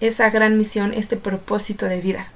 esa 0.00 0.28
gran 0.30 0.58
misión, 0.58 0.92
este 0.92 1.16
propósito 1.16 1.86
de 1.86 2.00
vida. 2.00 2.28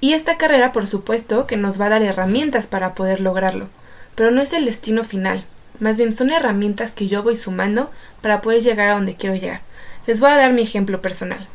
Y 0.00 0.12
esta 0.12 0.36
carrera, 0.36 0.72
por 0.72 0.86
supuesto, 0.86 1.46
que 1.46 1.56
nos 1.56 1.80
va 1.80 1.86
a 1.86 1.90
dar 1.90 2.02
herramientas 2.02 2.66
para 2.66 2.94
poder 2.94 3.20
lograrlo, 3.20 3.68
pero 4.14 4.30
no 4.30 4.42
es 4.42 4.52
el 4.52 4.66
destino 4.66 5.04
final, 5.04 5.44
más 5.80 5.96
bien 5.96 6.12
son 6.12 6.30
herramientas 6.30 6.92
que 6.92 7.06
yo 7.06 7.22
voy 7.22 7.36
sumando 7.36 7.90
para 8.22 8.40
poder 8.40 8.62
llegar 8.62 8.88
a 8.88 8.94
donde 8.94 9.14
quiero 9.14 9.36
llegar. 9.36 9.60
Les 10.06 10.20
voy 10.20 10.30
a 10.30 10.36
dar 10.36 10.52
mi 10.52 10.62
ejemplo 10.62 11.00
personal. 11.00 11.46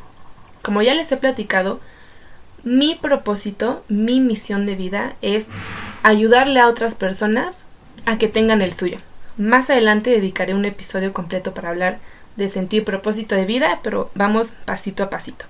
Como 0.62 0.82
ya 0.82 0.94
les 0.94 1.10
he 1.10 1.16
platicado, 1.16 1.80
mi 2.62 2.94
propósito, 2.94 3.84
mi 3.88 4.20
misión 4.20 4.66
de 4.66 4.76
vida 4.76 5.14
es 5.22 5.48
ayudarle 6.02 6.60
a 6.60 6.68
otras 6.68 6.94
personas 6.94 7.64
a 8.06 8.18
que 8.18 8.28
tengan 8.28 8.62
el 8.62 8.72
suyo. 8.72 8.98
Más 9.38 9.70
adelante 9.70 10.10
dedicaré 10.10 10.54
un 10.54 10.64
episodio 10.64 11.12
completo 11.12 11.54
para 11.54 11.70
hablar 11.70 11.98
de 12.36 12.48
sentir 12.48 12.84
propósito 12.84 13.34
de 13.34 13.46
vida, 13.46 13.80
pero 13.82 14.10
vamos 14.14 14.52
pasito 14.64 15.02
a 15.02 15.10
pasito 15.10 15.46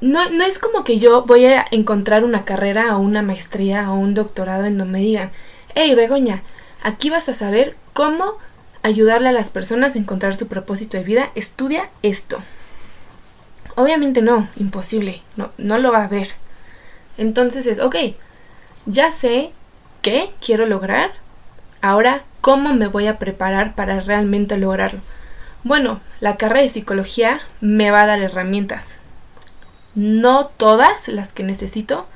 no, 0.00 0.30
no 0.30 0.44
es 0.44 0.58
como 0.58 0.84
que 0.84 0.98
yo 0.98 1.22
voy 1.22 1.46
a 1.46 1.64
encontrar 1.70 2.24
una 2.24 2.44
carrera 2.44 2.96
o 2.96 3.00
una 3.00 3.22
maestría 3.22 3.90
o 3.90 3.96
un 3.96 4.14
doctorado 4.14 4.64
en 4.64 4.78
donde 4.78 4.98
me 4.98 5.04
digan, 5.04 5.30
hey 5.74 5.94
Begoña, 5.94 6.42
aquí 6.82 7.10
vas 7.10 7.28
a 7.28 7.34
saber 7.34 7.76
cómo 7.92 8.34
ayudarle 8.82 9.30
a 9.30 9.32
las 9.32 9.50
personas 9.50 9.94
a 9.94 9.98
encontrar 9.98 10.36
su 10.36 10.46
propósito 10.46 10.96
de 10.96 11.04
vida, 11.04 11.30
estudia 11.34 11.88
esto. 12.02 12.38
Obviamente 13.74 14.22
no, 14.22 14.48
imposible, 14.56 15.22
no, 15.36 15.50
no 15.58 15.78
lo 15.78 15.92
va 15.92 16.04
a 16.04 16.08
ver. 16.08 16.28
Entonces 17.18 17.66
es, 17.66 17.80
ok, 17.80 17.96
ya 18.86 19.10
sé 19.10 19.50
qué 20.02 20.30
quiero 20.44 20.66
lograr, 20.66 21.10
ahora 21.82 22.22
cómo 22.40 22.74
me 22.74 22.86
voy 22.86 23.06
a 23.06 23.18
preparar 23.18 23.74
para 23.74 24.00
realmente 24.00 24.56
lograrlo. 24.56 25.00
Bueno, 25.64 26.00
la 26.20 26.36
carrera 26.36 26.62
de 26.62 26.68
psicología 26.68 27.40
me 27.60 27.90
va 27.90 28.02
a 28.02 28.06
dar 28.06 28.20
herramientas, 28.20 28.96
no 29.96 30.46
todas 30.46 31.08
las 31.08 31.32
que 31.32 31.42
necesito, 31.42 32.06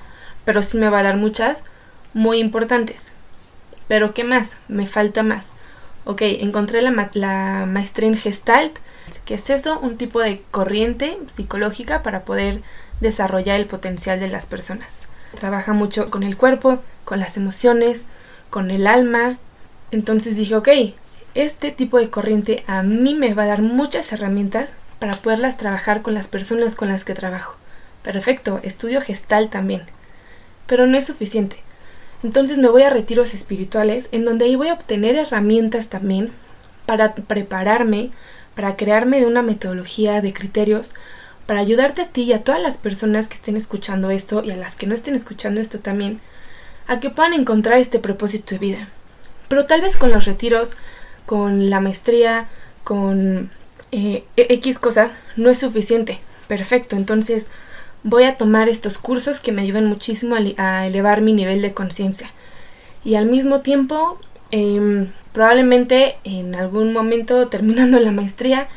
pero 0.44 0.62
sí 0.62 0.78
me 0.78 0.90
va 0.90 1.00
a 1.00 1.02
dar 1.02 1.16
muchas 1.16 1.64
muy 2.14 2.38
importantes. 2.38 3.12
Pero 3.88 4.14
¿qué 4.14 4.22
más? 4.22 4.56
Me 4.68 4.86
falta 4.86 5.24
más. 5.24 5.50
Ok, 6.04 6.22
encontré 6.22 6.82
la, 6.82 7.10
la 7.14 7.66
maestría 7.66 8.08
en 8.08 8.16
Gestalt. 8.16 8.78
¿Qué 9.24 9.34
es 9.34 9.50
eso? 9.50 9.78
Un 9.80 9.96
tipo 9.96 10.20
de 10.20 10.42
corriente 10.50 11.18
psicológica 11.26 12.02
para 12.02 12.22
poder 12.22 12.62
desarrollar 13.00 13.58
el 13.58 13.66
potencial 13.66 14.20
de 14.20 14.28
las 14.28 14.46
personas. 14.46 15.08
Trabaja 15.38 15.72
mucho 15.72 16.10
con 16.10 16.22
el 16.22 16.36
cuerpo, 16.36 16.80
con 17.04 17.18
las 17.18 17.36
emociones, 17.36 18.04
con 18.50 18.70
el 18.70 18.86
alma. 18.86 19.38
Entonces 19.90 20.36
dije, 20.36 20.54
ok, 20.54 20.68
este 21.34 21.70
tipo 21.70 21.98
de 21.98 22.10
corriente 22.10 22.64
a 22.66 22.82
mí 22.82 23.14
me 23.14 23.34
va 23.34 23.44
a 23.44 23.46
dar 23.46 23.62
muchas 23.62 24.12
herramientas 24.12 24.74
para 24.98 25.14
poderlas 25.14 25.56
trabajar 25.56 26.02
con 26.02 26.14
las 26.14 26.28
personas 26.28 26.74
con 26.74 26.88
las 26.88 27.04
que 27.04 27.14
trabajo. 27.14 27.56
Perfecto, 28.02 28.60
estudio 28.62 29.00
gestal 29.00 29.50
también. 29.50 29.82
Pero 30.66 30.86
no 30.86 30.96
es 30.96 31.06
suficiente. 31.06 31.56
Entonces 32.22 32.58
me 32.58 32.68
voy 32.68 32.82
a 32.82 32.90
retiros 32.90 33.34
espirituales 33.34 34.08
en 34.12 34.24
donde 34.24 34.44
ahí 34.44 34.56
voy 34.56 34.68
a 34.68 34.74
obtener 34.74 35.16
herramientas 35.16 35.88
también 35.88 36.32
para 36.86 37.14
prepararme, 37.14 38.10
para 38.54 38.76
crearme 38.76 39.20
de 39.20 39.26
una 39.26 39.42
metodología 39.42 40.20
de 40.20 40.32
criterios, 40.32 40.90
para 41.46 41.60
ayudarte 41.60 42.02
a 42.02 42.08
ti 42.08 42.22
y 42.22 42.32
a 42.32 42.44
todas 42.44 42.60
las 42.60 42.76
personas 42.76 43.26
que 43.26 43.36
estén 43.36 43.56
escuchando 43.56 44.10
esto 44.10 44.44
y 44.44 44.50
a 44.50 44.56
las 44.56 44.74
que 44.76 44.86
no 44.86 44.94
estén 44.94 45.14
escuchando 45.14 45.60
esto 45.60 45.80
también, 45.80 46.20
a 46.86 47.00
que 47.00 47.10
puedan 47.10 47.32
encontrar 47.32 47.78
este 47.78 47.98
propósito 47.98 48.54
de 48.54 48.58
vida. 48.58 48.88
Pero 49.48 49.66
tal 49.66 49.80
vez 49.80 49.96
con 49.96 50.10
los 50.10 50.26
retiros, 50.26 50.76
con 51.26 51.70
la 51.70 51.80
maestría, 51.80 52.48
con 52.84 53.50
eh, 53.92 54.24
X 54.36 54.78
cosas, 54.78 55.12
no 55.36 55.50
es 55.50 55.58
suficiente. 55.58 56.20
Perfecto, 56.48 56.96
entonces 56.96 57.50
voy 58.02 58.24
a 58.24 58.34
tomar 58.34 58.68
estos 58.68 58.98
cursos 58.98 59.40
que 59.40 59.52
me 59.52 59.62
ayudan 59.62 59.86
muchísimo 59.86 60.36
a, 60.56 60.86
elevar 60.86 61.20
mi 61.20 61.32
nivel 61.32 61.62
de 61.62 61.72
conciencia. 61.72 62.30
Y 63.04 63.14
al 63.14 63.26
mismo 63.26 63.60
tiempo, 63.60 64.18
em, 64.50 65.12
probablemente 65.32 66.16
en 66.24 66.54
algún 66.54 66.92
momento 66.92 67.48
terminando 67.54 67.98
la 67.98 68.12
maestría, 68.12 68.68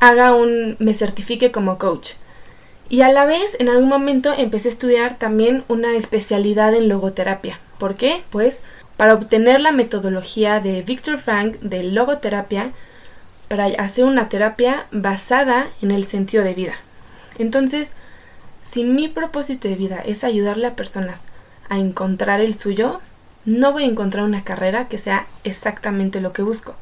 haga 0.00 0.34
un, 0.34 0.76
me 0.78 0.94
certifique 0.94 1.52
como 1.52 1.78
coach. 1.78 2.12
Y 2.88 3.00
a 3.00 3.10
la 3.10 3.24
vez, 3.26 3.56
en 3.58 3.68
algún 3.68 3.88
momento 3.88 4.32
empecé 4.36 4.68
a 4.68 4.72
estudiar 4.72 5.18
también 5.18 5.64
una 5.68 5.94
especialidad 5.96 6.74
en 6.74 6.88
logoterapia. 6.88 7.58
¿Por 7.78 7.96
qué? 7.96 8.22
Pues 8.30 8.62
para 8.96 9.14
obtener 9.14 9.60
la 9.60 9.72
metodología 9.72 10.60
de 10.60 10.82
Victor 10.82 11.18
Frank 11.18 11.56
de 11.60 11.82
logoterapia, 11.82 12.72
para 13.48 13.66
hacer 13.66 14.04
una 14.04 14.28
terapia 14.28 14.86
basada 14.90 15.68
en 15.82 15.90
el 15.90 16.04
sentido 16.04 16.42
de 16.42 16.54
vida. 16.54 16.74
Entonces, 17.38 17.92
si 18.68 18.84
mi 18.84 19.08
propósito 19.08 19.68
de 19.68 19.76
vida 19.76 20.02
es 20.04 20.24
ayudarle 20.24 20.66
a 20.66 20.76
personas 20.76 21.22
a 21.68 21.78
encontrar 21.78 22.40
el 22.40 22.54
suyo, 22.54 23.00
no 23.44 23.72
voy 23.72 23.84
a 23.84 23.88
encontrar 23.88 24.24
una 24.24 24.44
carrera 24.44 24.88
que 24.88 24.98
sea 24.98 25.26
exactamente 25.44 26.20
lo 26.20 26.32
que 26.32 26.42
busco. 26.42 26.74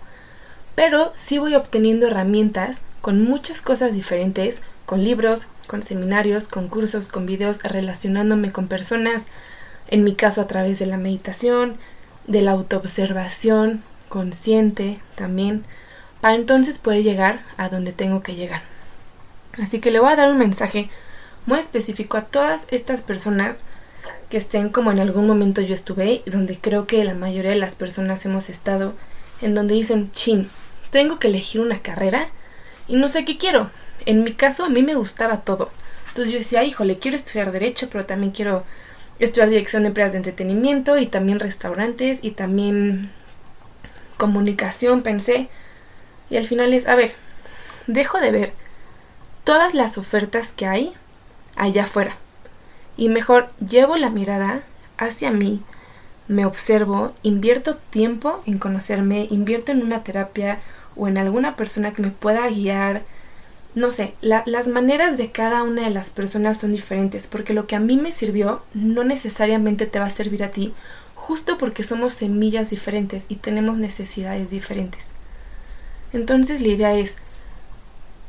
Pero 0.75 1.13
sí 1.15 1.39
voy 1.39 1.55
obteniendo 1.55 2.07
herramientas 2.07 2.83
con 3.01 3.23
muchas 3.23 3.61
cosas 3.61 3.95
diferentes, 3.95 4.63
con 4.87 5.05
libros, 5.05 5.47
con 5.67 5.83
seminarios, 5.83 6.49
con 6.49 6.69
cursos, 6.69 7.09
con 7.09 7.27
videos, 7.27 7.63
relacionándome 7.63 8.51
con 8.51 8.67
personas, 8.67 9.27
en 9.89 10.05
mi 10.05 10.15
caso 10.15 10.41
a 10.41 10.47
través 10.47 10.79
de 10.79 10.87
la 10.87 10.97
meditación, 10.97 11.77
de 12.27 12.41
la 12.43 12.53
autoobservación 12.53 13.83
consciente 14.09 14.99
también, 15.15 15.65
para 16.21 16.35
entonces 16.35 16.79
poder 16.79 17.03
llegar 17.03 17.41
a 17.59 17.69
donde 17.69 17.93
tengo 17.93 18.23
que 18.23 18.35
llegar. 18.35 18.63
Así 19.63 19.81
que 19.81 19.91
le 19.91 20.01
voy 20.01 20.13
a 20.13 20.17
dar 20.17 20.31
un 20.31 20.39
mensaje 20.39 20.89
muy 21.47 21.59
específico 21.59 22.17
a 22.17 22.25
todas 22.25 22.67
estas 22.71 23.03
personas 23.03 23.61
que 24.31 24.39
estén 24.39 24.69
como 24.69 24.91
en 24.91 25.01
algún 25.01 25.27
momento 25.27 25.61
yo 25.61 25.75
estuve, 25.75 26.23
donde 26.27 26.59
creo 26.59 26.87
que 26.87 27.05
la 27.05 27.15
mayoría 27.15 27.53
de 27.53 27.59
las 27.59 27.75
personas 27.75 28.25
hemos 28.25 28.49
estado, 28.49 28.95
en 29.43 29.55
donde 29.55 29.75
dicen, 29.75 30.11
chin, 30.11 30.49
tengo 30.91 31.19
que 31.19 31.29
elegir 31.29 31.61
una 31.61 31.81
carrera 31.81 32.29
y 32.89 32.97
no 32.97 33.09
sé 33.09 33.25
qué 33.25 33.37
quiero. 33.39 33.71
En 34.07 34.25
mi 34.25 34.33
caso, 34.33 34.65
a 34.65 34.69
mí 34.69 34.83
me 34.83 34.95
gustaba 34.95 35.41
todo. 35.41 35.71
Entonces 36.09 36.33
yo 36.33 36.39
decía, 36.39 36.65
híjole, 36.65 36.99
quiero 36.99 37.17
estudiar 37.17 37.53
derecho, 37.53 37.89
pero 37.91 38.07
también 38.07 38.33
quiero 38.33 38.65
estudiar 39.19 39.49
dirección 39.49 39.83
de 39.83 39.89
empresas 39.89 40.13
de 40.13 40.19
entretenimiento 40.19 40.99
y 40.99 41.07
también 41.07 41.41
restaurantes 41.41 42.21
y 42.23 42.31
también 42.33 43.11
comunicación, 44.17 45.03
pensé. 45.03 45.49
Y 46.31 46.37
al 46.37 46.47
final 46.47 46.73
es, 46.73 46.87
a 46.87 46.95
ver, 46.95 47.15
dejo 47.87 48.19
de 48.19 48.31
ver 48.31 48.53
todas 49.45 49.75
las 49.75 49.99
ofertas 49.99 50.53
que 50.53 50.67
hay 50.67 50.95
allá 51.57 51.85
afuera. 51.85 52.17
Y 52.97 53.09
mejor 53.09 53.49
llevo 53.67 53.97
la 53.97 54.11
mirada 54.11 54.63
hacia 54.97 55.31
mí, 55.31 55.63
me 56.29 56.47
observo, 56.47 57.13
invierto 57.23 57.77
tiempo 57.77 58.43
en 58.47 58.59
conocerme, 58.59 59.27
invierto 59.31 59.73
en 59.73 59.83
una 59.83 60.03
terapia 60.03 60.59
o 60.97 61.09
en 61.09 61.19
alguna 61.19 61.57
persona 61.57 61.93
que 61.93 62.03
me 62.03 62.11
pueda 62.11 62.49
guiar. 62.49 63.03
No 63.75 63.91
sé, 63.91 64.15
las 64.21 64.69
maneras 64.69 65.19
de 65.19 65.33
cada 65.33 65.65
una 65.65 65.83
de 65.83 65.91
las 65.91 66.11
personas 66.11 66.61
son 66.61 66.73
diferentes, 66.73 67.27
porque 67.27 67.53
lo 67.53 67.67
que 67.67 67.77
a 67.77 67.81
mí 67.81 67.97
me 67.97 68.13
sirvió 68.13 68.63
no 68.73 69.03
necesariamente 69.05 69.87
te 69.87 69.99
va 69.99 70.07
a 70.07 70.11
servir 70.11 70.45
a 70.45 70.49
ti, 70.49 70.73
justo 71.15 71.59
porque 71.59 71.83
somos 71.83 72.15
semillas 72.15 72.71
diferentes 72.71 73.27
y 73.29 73.37
tenemos 73.37 73.77
necesidades 73.77 74.51
diferentes. 74.51 75.15
Entonces 76.13 76.61
la 76.61 76.69
idea 76.69 76.95
es, 76.95 77.17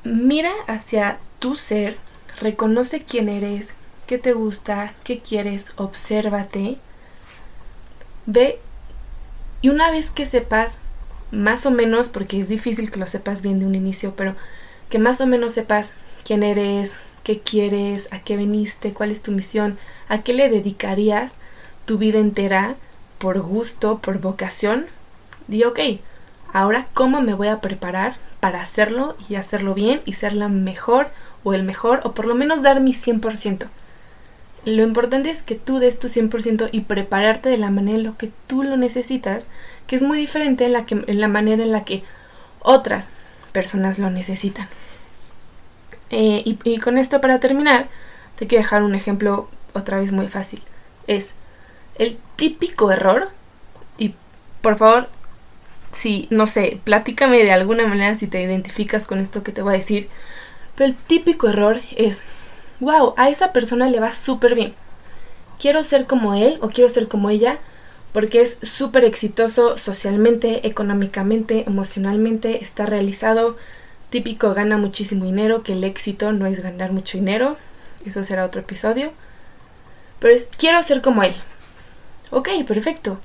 mira 0.04 0.52
hacia 0.68 1.20
tu 1.40 1.56
ser, 1.56 1.98
reconoce 2.40 3.04
quién 3.04 3.30
eres, 3.30 3.74
qué 4.08 4.18
te 4.18 4.34
gusta, 4.34 4.94
qué 5.04 5.20
quieres, 5.20 5.72
obsérvate, 5.78 6.78
ve 8.26 8.60
y 9.62 9.70
una 9.70 9.90
vez 9.92 10.12
que 10.12 10.26
sepas 10.26 10.78
más 11.32 11.66
o 11.66 11.72
menos, 11.72 12.10
porque 12.10 12.40
es 12.40 12.50
difícil 12.50 12.92
que 12.92 13.00
lo 13.00 13.08
sepas 13.08 13.42
bien 13.42 13.60
de 13.60 13.66
un 13.66 13.76
inicio, 13.76 14.16
pero 14.16 14.36
que 14.90 15.00
más 15.00 15.22
o 15.22 15.28
menos 15.28 15.54
sepas 15.54 15.94
quién 16.24 16.44
eres, 16.44 16.96
qué 17.24 17.40
quieres, 17.40 18.08
a 18.12 18.20
qué 18.20 18.38
veniste, 18.38 18.94
cuál 18.94 19.12
es 19.12 19.24
tu 19.24 19.32
misión, 19.32 19.78
a 20.08 20.22
qué 20.22 20.34
le 20.34 20.50
dedicarías 20.50 21.34
tu 21.86 21.98
vida 21.98 22.20
entera 22.20 22.76
por 23.18 23.42
gusto, 23.42 24.00
por 24.00 24.20
vocación, 24.20 24.86
di 25.48 25.64
ok, 25.64 25.80
ahora 26.54 26.88
cómo 26.94 27.22
me 27.22 27.34
voy 27.34 27.48
a 27.48 27.62
preparar 27.62 28.18
para 28.40 28.62
hacerlo 28.62 29.16
y 29.28 29.36
hacerlo 29.36 29.74
bien 29.74 30.02
y 30.06 30.14
ser 30.14 30.34
la 30.34 30.48
mejor 30.48 31.10
o 31.46 31.54
el 31.54 31.64
mejor 31.64 32.02
o 32.04 32.12
por 32.12 32.26
lo 32.26 32.36
menos 32.36 32.64
dar 32.64 32.82
mi 32.82 32.94
100%. 32.94 33.68
Lo 34.66 34.82
importante 34.84 35.30
es 35.30 35.44
que 35.44 35.56
tú 35.56 35.78
des 35.78 36.00
tu 36.00 36.10
100% 36.10 36.70
y 36.72 36.82
prepararte 36.82 37.50
de 37.50 37.58
la 37.58 37.70
manera 37.70 37.98
en 38.00 38.04
la 38.04 38.14
que 38.18 38.32
tú 38.48 38.64
lo 38.64 38.76
necesitas, 38.76 39.50
que 39.86 39.96
es 39.96 40.02
muy 40.04 40.18
diferente 40.18 40.66
en 40.66 40.74
la, 40.74 40.86
que, 40.86 41.04
en 41.06 41.22
la 41.22 41.28
manera 41.28 41.64
en 41.64 41.72
la 41.72 41.86
que 41.86 42.04
otras 42.62 43.10
personas 43.52 44.00
lo 44.00 44.10
necesitan. 44.10 44.68
Eh, 46.10 46.42
y, 46.44 46.58
y 46.64 46.80
con 46.80 46.98
esto 46.98 47.22
para 47.22 47.40
terminar, 47.40 47.88
te 48.38 48.48
quiero 48.48 48.64
dejar 48.64 48.82
un 48.82 48.96
ejemplo 48.96 49.48
otra 49.74 50.00
vez 50.00 50.12
muy 50.12 50.28
fácil. 50.28 50.64
Es 51.06 51.36
el 52.00 52.18
típico 52.36 52.92
error, 52.92 53.30
y 54.00 54.16
por 54.62 54.78
favor, 54.78 55.10
si, 55.92 56.28
no 56.32 56.48
sé, 56.48 56.80
platícame 56.84 57.44
de 57.44 57.52
alguna 57.52 57.86
manera 57.86 58.16
si 58.16 58.26
te 58.26 58.42
identificas 58.42 59.06
con 59.06 59.20
esto 59.20 59.44
que 59.44 59.52
te 59.52 59.62
voy 59.62 59.76
a 59.76 59.78
decir, 59.78 60.10
pero 60.76 60.90
el 60.90 60.96
típico 60.96 61.50
error 61.50 61.82
es, 61.96 62.24
wow, 62.80 63.14
a 63.18 63.30
esa 63.30 63.52
persona 63.52 63.90
le 63.90 64.00
va 64.00 64.14
súper 64.14 64.56
bien. 64.56 64.74
Quiero 65.60 65.84
ser 65.84 66.06
como 66.06 66.34
él 66.34 66.58
o 66.62 66.70
quiero 66.70 66.90
ser 66.90 67.08
como 67.08 67.30
ella 67.30 67.60
porque 68.16 68.42
es 68.42 68.60
súper 68.62 69.04
exitoso 69.04 69.78
socialmente, 69.78 70.66
económicamente, 70.66 71.66
emocionalmente, 71.68 72.64
está 72.64 72.86
realizado. 72.86 73.58
Típico 74.10 74.54
gana 74.54 74.78
muchísimo 74.78 75.26
dinero, 75.26 75.64
que 75.64 75.74
el 75.74 75.84
éxito 75.84 76.32
no 76.32 76.46
es 76.46 76.64
ganar 76.64 76.94
mucho 76.94 77.18
dinero. 77.18 77.58
Eso 78.06 78.24
será 78.24 78.46
otro 78.46 78.62
episodio. 78.62 79.12
Pero 80.20 80.34
es, 80.34 80.48
quiero 80.58 80.82
ser 80.82 81.02
como 81.02 81.24
él. 81.24 81.36
Ok, 82.32 82.48
perfecto. 82.66 83.20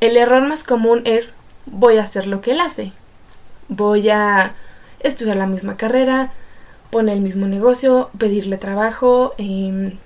El 0.00 0.16
error 0.16 0.40
más 0.40 0.64
común 0.64 1.02
es, 1.04 1.34
voy 1.66 1.98
a 1.98 2.02
hacer 2.04 2.26
lo 2.26 2.40
que 2.40 2.52
él 2.52 2.60
hace. 2.60 2.92
Voy 3.68 4.08
a 4.08 4.54
estudiar 5.00 5.36
la 5.36 5.46
misma 5.46 5.76
carrera, 5.76 6.32
pone 6.94 7.12
el 7.12 7.22
mismo 7.22 7.48
negocio, 7.48 8.08
pedirle 8.18 8.56
trabajo, 8.56 9.34
em, 9.36 9.98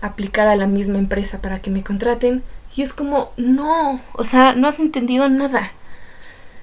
aplicar 0.00 0.46
a 0.46 0.54
la 0.54 0.68
misma 0.68 0.98
empresa 0.98 1.40
para 1.42 1.58
que 1.58 1.70
me 1.70 1.82
contraten. 1.82 2.44
Y 2.76 2.82
es 2.82 2.92
como, 2.92 3.32
no, 3.36 4.00
o 4.12 4.22
sea, 4.22 4.54
no 4.54 4.68
has 4.68 4.78
entendido 4.78 5.28
nada. 5.28 5.72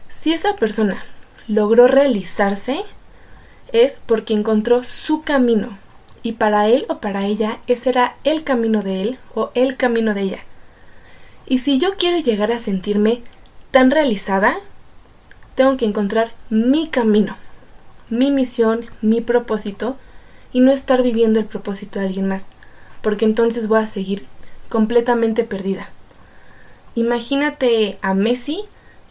Si 0.10 0.32
esa 0.32 0.56
persona 0.56 1.04
logró 1.50 1.90
realizarse, 1.90 2.86
es 3.74 4.00
porque 4.06 4.34
encontró 4.34 4.86
su 4.86 5.24
camino. 5.24 5.78
Y 6.22 6.32
para 6.32 6.70
él 6.70 6.86
o 6.88 7.00
para 7.00 7.26
ella, 7.26 7.58
ese 7.68 7.90
era 7.90 8.16
el 8.24 8.46
camino 8.46 8.84
de 8.84 9.02
él 9.02 9.18
o 9.36 9.52
el 9.54 9.76
camino 9.76 10.14
de 10.14 10.22
ella. 10.22 10.40
Y 11.46 11.58
si 11.58 11.78
yo 11.78 11.98
quiero 11.98 12.20
llegar 12.20 12.54
a 12.54 12.60
sentirme 12.60 13.22
tan 13.72 13.92
realizada, 13.92 14.56
tengo 15.56 15.76
que 15.76 15.84
encontrar 15.84 16.32
mi 16.50 16.88
camino 16.88 17.36
mi 18.14 18.32
misión, 18.32 18.86
mi 19.02 19.22
propósito 19.22 19.98
y 20.54 20.60
no 20.62 20.72
estar 20.72 21.04
viviendo 21.04 21.40
el 21.40 21.46
propósito 21.46 22.00
de 22.00 22.06
alguien 22.08 22.28
más, 22.28 22.46
porque 23.02 23.26
entonces 23.26 23.68
voy 23.68 23.82
a 23.82 23.88
seguir 23.88 24.26
completamente 24.70 25.44
perdida. 25.44 25.90
Imagínate 26.96 27.98
a 28.02 28.14
Messi, 28.14 28.64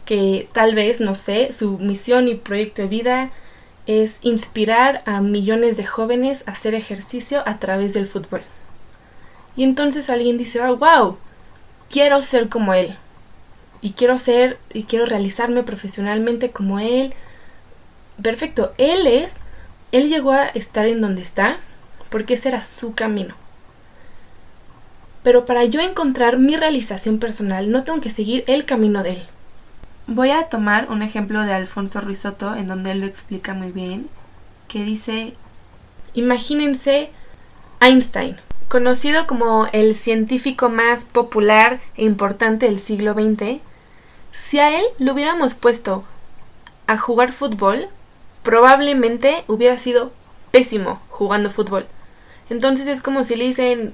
que 0.05 0.47
tal 0.53 0.75
vez, 0.75 0.99
no 0.99 1.15
sé, 1.15 1.53
su 1.53 1.79
misión 1.79 2.27
y 2.27 2.35
proyecto 2.35 2.81
de 2.81 2.87
vida 2.87 3.31
es 3.85 4.19
inspirar 4.21 5.01
a 5.05 5.21
millones 5.21 5.77
de 5.77 5.85
jóvenes 5.85 6.43
a 6.47 6.51
hacer 6.51 6.75
ejercicio 6.75 7.43
a 7.45 7.59
través 7.59 7.93
del 7.93 8.07
fútbol. 8.07 8.41
Y 9.55 9.63
entonces 9.63 10.09
alguien 10.09 10.37
dice, 10.37 10.61
oh, 10.61 10.77
wow, 10.77 11.17
quiero 11.89 12.21
ser 12.21 12.49
como 12.49 12.73
él. 12.73 12.97
y 13.81 13.91
quiero 13.91 14.17
ser 14.17 14.59
y 14.73 14.83
quiero 14.85 15.05
realizarme 15.05 15.61
profesionalmente 15.63 16.51
como 16.51 16.79
él. 16.79 17.13
Perfecto, 18.21 18.73
él 18.77 19.07
es, 19.07 19.37
él 19.91 20.09
llegó 20.09 20.31
a 20.31 20.47
estar 20.47 20.85
en 20.85 21.01
donde 21.01 21.21
está 21.21 21.57
porque 22.09 22.35
ese 22.35 22.49
era 22.49 22.63
su 22.63 22.93
camino. 22.93 23.35
Pero 25.23 25.45
para 25.45 25.65
yo 25.65 25.81
encontrar 25.81 26.37
mi 26.37 26.55
realización 26.55 27.17
personal 27.17 27.71
no 27.71 27.83
tengo 27.83 28.01
que 28.01 28.09
seguir 28.09 28.43
el 28.47 28.65
camino 28.65 29.03
de 29.03 29.13
él. 29.13 29.23
Voy 30.05 30.31
a 30.31 30.49
tomar 30.49 30.91
un 30.91 31.01
ejemplo 31.01 31.41
de 31.43 31.53
Alfonso 31.53 32.01
Ruizotto 32.01 32.55
en 32.55 32.67
donde 32.67 32.91
él 32.91 32.99
lo 32.99 33.07
explica 33.07 33.53
muy 33.53 33.71
bien, 33.71 34.09
que 34.67 34.83
dice, 34.83 35.33
imagínense 36.13 37.09
Einstein, 37.79 38.37
conocido 38.67 39.27
como 39.27 39.67
el 39.71 39.95
científico 39.95 40.69
más 40.69 41.05
popular 41.05 41.79
e 41.95 42.03
importante 42.03 42.65
del 42.65 42.79
siglo 42.79 43.13
XX, 43.13 43.61
si 44.33 44.59
a 44.59 44.77
él 44.77 44.83
lo 44.99 45.13
hubiéramos 45.13 45.53
puesto 45.53 46.03
a 46.87 46.97
jugar 46.97 47.31
fútbol, 47.31 47.87
probablemente 48.43 49.43
hubiera 49.47 49.77
sido 49.79 50.11
pésimo 50.51 51.01
jugando 51.09 51.49
fútbol. 51.49 51.85
Entonces 52.49 52.87
es 52.87 53.01
como 53.01 53.23
si 53.23 53.35
le 53.35 53.45
dicen, 53.45 53.93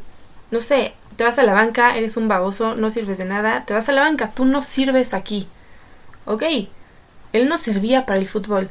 no 0.52 0.60
sé, 0.60 0.94
te 1.16 1.24
vas 1.24 1.40
a 1.40 1.44
la 1.44 1.54
banca, 1.54 1.96
eres 1.98 2.18
un 2.18 2.28
baboso, 2.28 2.76
no 2.76 2.90
sirves 2.90 3.18
de 3.18 3.26
nada, 3.26 3.64
te 3.66 3.74
vas 3.74 3.88
a 3.90 3.94
la 3.94 4.02
banca, 4.02 4.32
tú 4.32 4.46
no 4.46 4.62
sirves 4.62 5.14
aquí. 5.14 5.48
Ok, 6.26 6.44
él 7.34 7.48
no 7.48 7.58
servía 7.58 8.06
para 8.06 8.20
el 8.20 8.28
fútbol, 8.28 8.70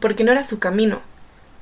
porque 0.00 0.24
no 0.24 0.32
era 0.32 0.44
su 0.44 0.58
camino. 0.58 1.00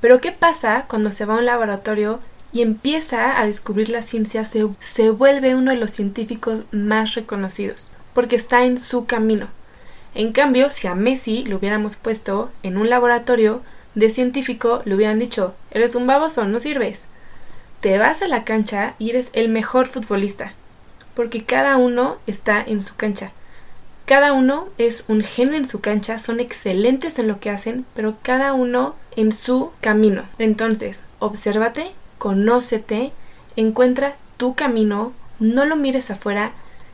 Pero 0.01 0.21
¿qué 0.21 0.31
pasa 0.31 0.85
cuando 0.87 1.11
se 1.11 1.25
va 1.25 1.35
a 1.35 1.39
un 1.39 1.45
laboratorio 1.45 2.19
y 2.51 2.61
empieza 2.61 3.39
a 3.39 3.45
descubrir 3.45 3.89
la 3.89 4.01
ciencia, 4.01 4.45
se, 4.45 4.67
se 4.79 5.09
vuelve 5.09 5.55
uno 5.55 5.71
de 5.71 5.77
los 5.77 5.91
científicos 5.91 6.65
más 6.71 7.15
reconocidos? 7.15 7.89
porque 8.13 8.35
está 8.35 8.65
en 8.65 8.79
su 8.79 9.05
camino. 9.05 9.47
En 10.15 10.31
cambio, 10.31 10.71
si 10.71 10.87
a 10.87 10.95
Messi 10.95 11.45
lo 11.45 11.57
hubiéramos 11.57 11.95
puesto 11.95 12.51
en 12.63 12.77
un 12.77 12.89
laboratorio 12.89 13.61
de 13.95 14.09
científico, 14.09 14.81
le 14.85 14.95
hubieran 14.95 15.19
dicho, 15.19 15.55
eres 15.71 15.95
un 15.95 16.07
baboso, 16.07 16.45
no 16.45 16.59
sirves. 16.59 17.05
Te 17.79 17.97
vas 17.97 18.21
a 18.21 18.27
la 18.27 18.43
cancha 18.43 18.95
y 18.99 19.11
eres 19.11 19.29
el 19.33 19.49
mejor 19.49 19.87
futbolista, 19.87 20.53
porque 21.13 21.45
cada 21.45 21.77
uno 21.77 22.17
está 22.27 22.61
en 22.61 22.81
su 22.81 22.95
cancha. 22.95 23.31
Cada 24.05 24.33
uno 24.33 24.67
es 24.79 25.05
un 25.07 25.21
genio 25.21 25.55
en 25.55 25.65
su 25.65 25.81
cancha, 25.81 26.17
son 26.17 26.39
excelentes 26.39 27.19
en 27.19 27.27
lo 27.27 27.39
que 27.39 27.51
hacen, 27.51 27.85
pero 27.93 28.15
cada 28.23 28.53
uno 28.53 28.95
en 29.15 29.31
su 29.31 29.71
camino. 29.81 30.23
Entonces, 30.39 31.03
obsérvate, 31.19 31.91
conócete, 32.17 33.11
encuentra 33.55 34.15
tu 34.37 34.55
camino, 34.55 35.13
no 35.39 35.65
lo 35.65 35.75
mires 35.75 36.09
afuera, 36.09 36.53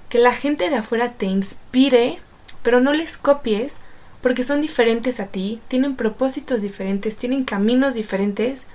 que 0.10 0.20
la 0.20 0.34
gente 0.34 0.70
de 0.70 0.76
afuera 0.76 1.14
te 1.14 1.26
inspire, 1.26 2.20
pero 2.66 2.82
no 2.82 2.92
les 2.92 3.16
copies 3.16 3.78
porque 4.22 4.44
son 4.44 4.60
diferentes 4.60 5.20
a 5.20 5.28
ti, 5.28 5.62
tienen 5.68 5.96
propósitos 5.96 6.64
diferentes, 6.64 7.16
tienen 7.16 7.46
caminos 7.46 7.94
diferentes 7.94 8.66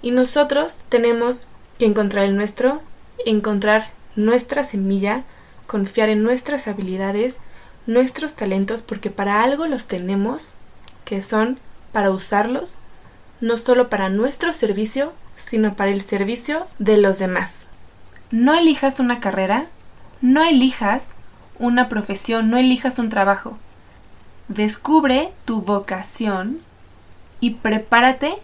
y 0.00 0.12
nosotros 0.12 0.84
tenemos 0.88 1.46
que 1.76 1.86
encontrar 1.86 2.24
el 2.24 2.36
nuestro, 2.36 2.80
encontrar 3.26 3.90
nuestra 4.14 4.62
semilla, 4.62 5.24
confiar 5.66 6.08
en 6.08 6.22
nuestras 6.22 6.68
habilidades, 6.68 7.38
nuestros 7.88 8.34
talentos, 8.34 8.82
porque 8.82 9.10
para 9.10 9.42
algo 9.42 9.66
los 9.66 9.86
tenemos, 9.86 10.54
que 11.04 11.20
son 11.20 11.58
para 11.90 12.12
usarlos, 12.12 12.78
no 13.40 13.56
solo 13.56 13.88
para 13.88 14.08
nuestro 14.08 14.52
servicio, 14.52 15.12
sino 15.36 15.74
para 15.74 15.90
el 15.90 16.00
servicio 16.00 16.64
de 16.78 16.96
los 16.96 17.18
demás. 17.18 17.66
No 18.30 18.54
elijas 18.54 19.00
una 19.00 19.18
carrera 19.18 19.66
no 20.22 20.44
elijas 20.44 21.14
una 21.62 21.88
profesión, 21.88 22.50
no 22.50 22.58
elijas 22.58 22.98
un 22.98 23.08
trabajo. 23.08 23.56
Descubre 24.48 25.32
tu 25.44 25.62
vocación 25.62 26.58
y 27.38 27.50
prepárate 27.50 28.34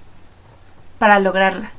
para 1.00 1.18
lograrla. 1.18 1.72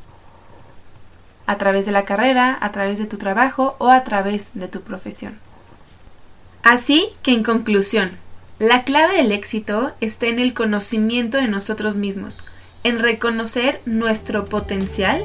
A 1.48 1.58
través 1.58 1.86
de 1.86 1.94
la 1.94 2.04
carrera, 2.04 2.58
a 2.60 2.72
través 2.74 3.00
de 3.00 3.06
tu 3.06 3.18
trabajo 3.18 3.78
o 3.80 3.88
a 3.88 4.04
través 4.04 4.52
de 4.54 4.68
tu 4.68 4.82
profesión. 4.82 5.40
Así 6.62 7.08
que 7.24 7.32
en 7.32 7.44
conclusión, 7.44 8.12
la 8.60 8.84
clave 8.84 9.16
del 9.16 9.32
éxito 9.32 9.94
está 10.02 10.28
en 10.28 10.40
el 10.40 10.54
conocimiento 10.54 11.38
de 11.38 11.48
nosotros 11.48 11.96
mismos, 11.96 12.40
en 12.84 13.00
reconocer 13.00 13.80
nuestro 13.86 14.44
potencial, 14.44 15.24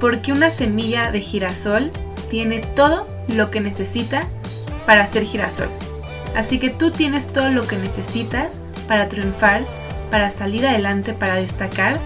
porque 0.00 0.32
una 0.32 0.50
semilla 0.50 1.12
de 1.12 1.20
girasol 1.20 1.92
tiene 2.30 2.60
todo 2.60 3.06
lo 3.28 3.50
que 3.50 3.60
necesita 3.60 4.26
para 4.86 5.06
ser 5.06 5.24
girasol. 5.24 5.68
Así 6.34 6.58
que 6.58 6.70
tú 6.70 6.90
tienes 6.90 7.28
todo 7.28 7.50
lo 7.50 7.62
que 7.62 7.76
necesitas 7.76 8.58
para 8.88 9.08
triunfar, 9.08 9.62
para 10.10 10.30
salir 10.30 10.66
adelante, 10.66 11.12
para 11.12 11.36
destacar, 11.36 12.00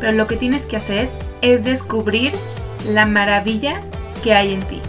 pero 0.00 0.10
lo 0.12 0.26
que 0.26 0.36
tienes 0.36 0.64
que 0.64 0.76
hacer 0.76 1.10
es 1.42 1.64
descubrir 1.64 2.32
la 2.88 3.04
maravilla 3.06 3.80
que 4.22 4.34
hay 4.34 4.54
en 4.54 4.62
ti. 4.62 4.80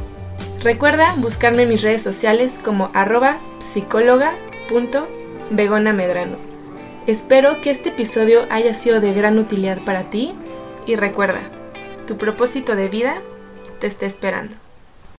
Recuerda 0.62 1.14
buscarme 1.18 1.64
en 1.64 1.70
mis 1.70 1.82
redes 1.82 2.04
sociales 2.04 2.60
como 2.64 2.92
arroba 2.94 3.40
psicóloga.begonamedrano. 3.60 6.38
Espero 7.06 7.62
que 7.62 7.70
este 7.70 7.90
episodio 7.90 8.46
haya 8.50 8.74
sido 8.74 9.00
de 9.00 9.14
gran 9.14 9.38
utilidad 9.38 9.78
para 9.86 10.10
ti 10.10 10.34
y 10.86 10.96
recuerda, 10.96 11.40
tu 12.06 12.18
propósito 12.18 12.76
de 12.76 12.90
vida 12.90 13.22
te 13.80 13.88
está 13.88 14.06
esperando. 14.06 14.56